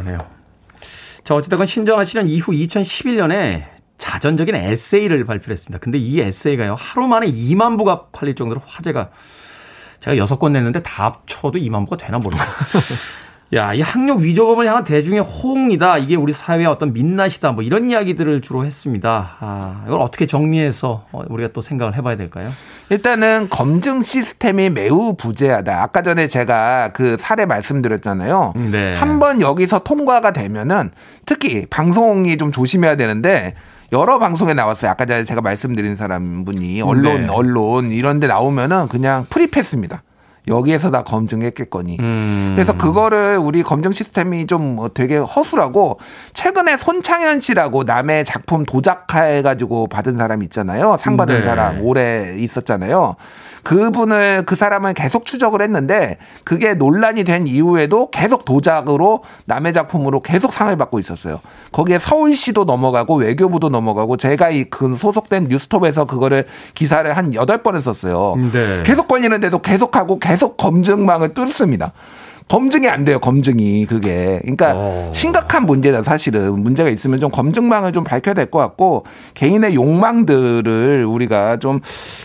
[0.00, 0.18] 그러네요.
[1.24, 3.64] 자, 어찌됐건 신정아 씨는 이후 2011년에
[3.98, 5.78] 자전적인 에세이를 발표했습니다.
[5.78, 9.10] 근데 이 에세이가요, 하루 만에 2만 부가 팔릴 정도로 화제가,
[10.00, 12.50] 제가 여섯 권 냈는데 다 합쳐도 2만 부가 되나 모르겠어요.
[13.52, 15.98] 야, 이 학력 위조범을 향한 대중의 호응이다.
[15.98, 17.50] 이게 우리 사회의 어떤 민낯이다.
[17.52, 19.36] 뭐 이런 이야기들을 주로 했습니다.
[19.40, 22.52] 아, 이걸 어떻게 정리해서 어, 우리가 또 생각을 해봐야 될까요?
[22.90, 25.82] 일단은 검증 시스템이 매우 부재하다.
[25.82, 28.54] 아까 전에 제가 그 사례 말씀드렸잖아요.
[28.70, 28.94] 네.
[28.94, 30.92] 한번 여기서 통과가 되면은
[31.26, 33.54] 특히 방송이 좀 조심해야 되는데
[33.92, 34.92] 여러 방송에 나왔어요.
[34.92, 37.28] 아까 전에 제가 말씀드린 사람 분이 언론, 네.
[37.28, 40.04] 언론 이런 데 나오면은 그냥 프리패스입니다.
[40.48, 41.98] 여기에서 다 검증했겠거니.
[42.00, 42.52] 음.
[42.54, 45.98] 그래서 그거를 우리 검증 시스템이 좀뭐 되게 허술하고
[46.34, 50.96] 최근에 손창현 씨라고 남의 작품 도작해 가지고 받은 사람 있잖아요.
[50.98, 51.44] 상 받은 네.
[51.44, 53.16] 사람 오래 있었잖아요.
[53.62, 60.52] 그분을 그 사람은 계속 추적을 했는데 그게 논란이 된 이후에도 계속 도작으로 남의 작품으로 계속
[60.52, 61.40] 상을 받고 있었어요.
[61.72, 67.76] 거기에 서울시도 넘어가고 외교부도 넘어가고 제가 이 그 소속된 뉴스톱에서 그거를 기사를 한 여덟 번
[67.76, 68.36] 했었어요.
[68.52, 68.82] 네.
[68.84, 71.92] 계속 걸리는데도 계속하고 계속 검증망을 뚫습니다.
[72.50, 73.86] 검증이 안 돼요, 검증이.
[73.86, 74.40] 그게.
[74.42, 75.10] 그러니까 어.
[75.14, 76.60] 심각한 문제다, 사실은.
[76.60, 81.78] 문제가 있으면 좀 검증망을 좀 밝혀야 될 것 같고, 개인의 욕망들을 우리가 좀,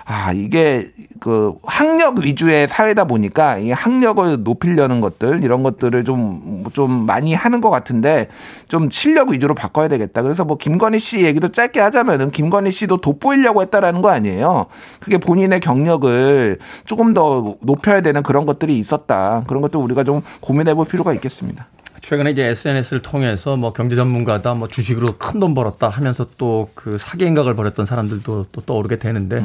[0.04, 0.88] 아, 이게
[1.20, 7.62] 그 학력 위주의 사회다 보니까 이 학력을 높이려는 것들, 이런 것들을 좀, 좀 많이 하는
[7.62, 8.28] 것 같은데,
[8.68, 10.24] 좀 실력 위주로 바꿔야 되겠다.
[10.24, 14.66] 그래서 뭐 김건희 씨 얘기도 짧게 하자면은 김건희 씨도 돋보이려고 했다라는 거 아니에요.
[15.00, 19.44] 그게 본인의 경력을 조금 더 높여야 되는 그런 것들이 있었다.
[19.46, 21.68] 그런 것도 우리가 좀 고민해 볼 필요가 있겠습니다.
[22.02, 26.98] 최근에 이제 SNS를 통해서 뭐 경제 전문가다, 뭐 주식으로 큰 돈 벌었다 하면서 또 그
[27.00, 29.42] 사기 행각을 벌였던 사람들도 또 떠오르게 되는데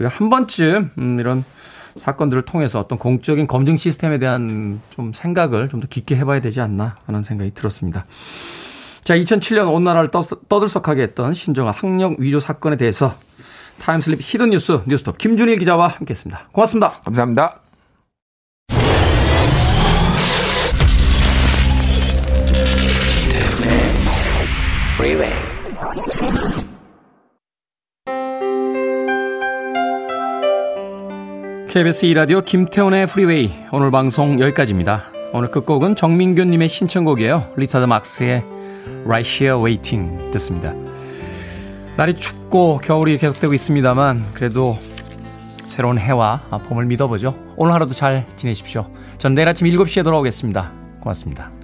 [0.00, 1.44] 우리가 한 번쯤 음, 이런
[1.96, 6.96] 사건들을 통해서 어떤 공적인 검증 시스템에 대한 좀 생각을 좀 더 깊게 해봐야 되지 않나
[7.06, 8.06] 하는 생각이 들었습니다.
[9.04, 13.14] 자, 2007년 온 나라를 떠, 떠들썩하게 했던 신정아 학력 위조 사건에 대해서
[13.80, 16.48] Time Slip Hidden 뉴스 뉴스톱 김준일 기자와 함께했습니다.
[16.52, 16.90] 고맙습니다.
[17.04, 17.67] 감사합니다.
[31.68, 35.04] KBS 2라디오 김태훈의 프리웨이 오늘 방송 여기까지입니다.
[35.32, 37.52] 오늘 끝곡은 정민균님의 신청곡이에요.
[37.56, 38.42] 리타드 막스의
[39.04, 40.74] Right Here Waiting 듣습니다.
[41.96, 44.80] 날이 춥고 겨울이 계속되고 있습니다만 그래도
[45.68, 47.36] 새로운 해와 봄을 믿어보죠.
[47.56, 48.90] 오늘 하루도 잘 지내십시오.
[49.18, 50.72] 전 내일 아침 7시에 돌아오겠습니다.
[50.98, 51.57] 고맙습니다.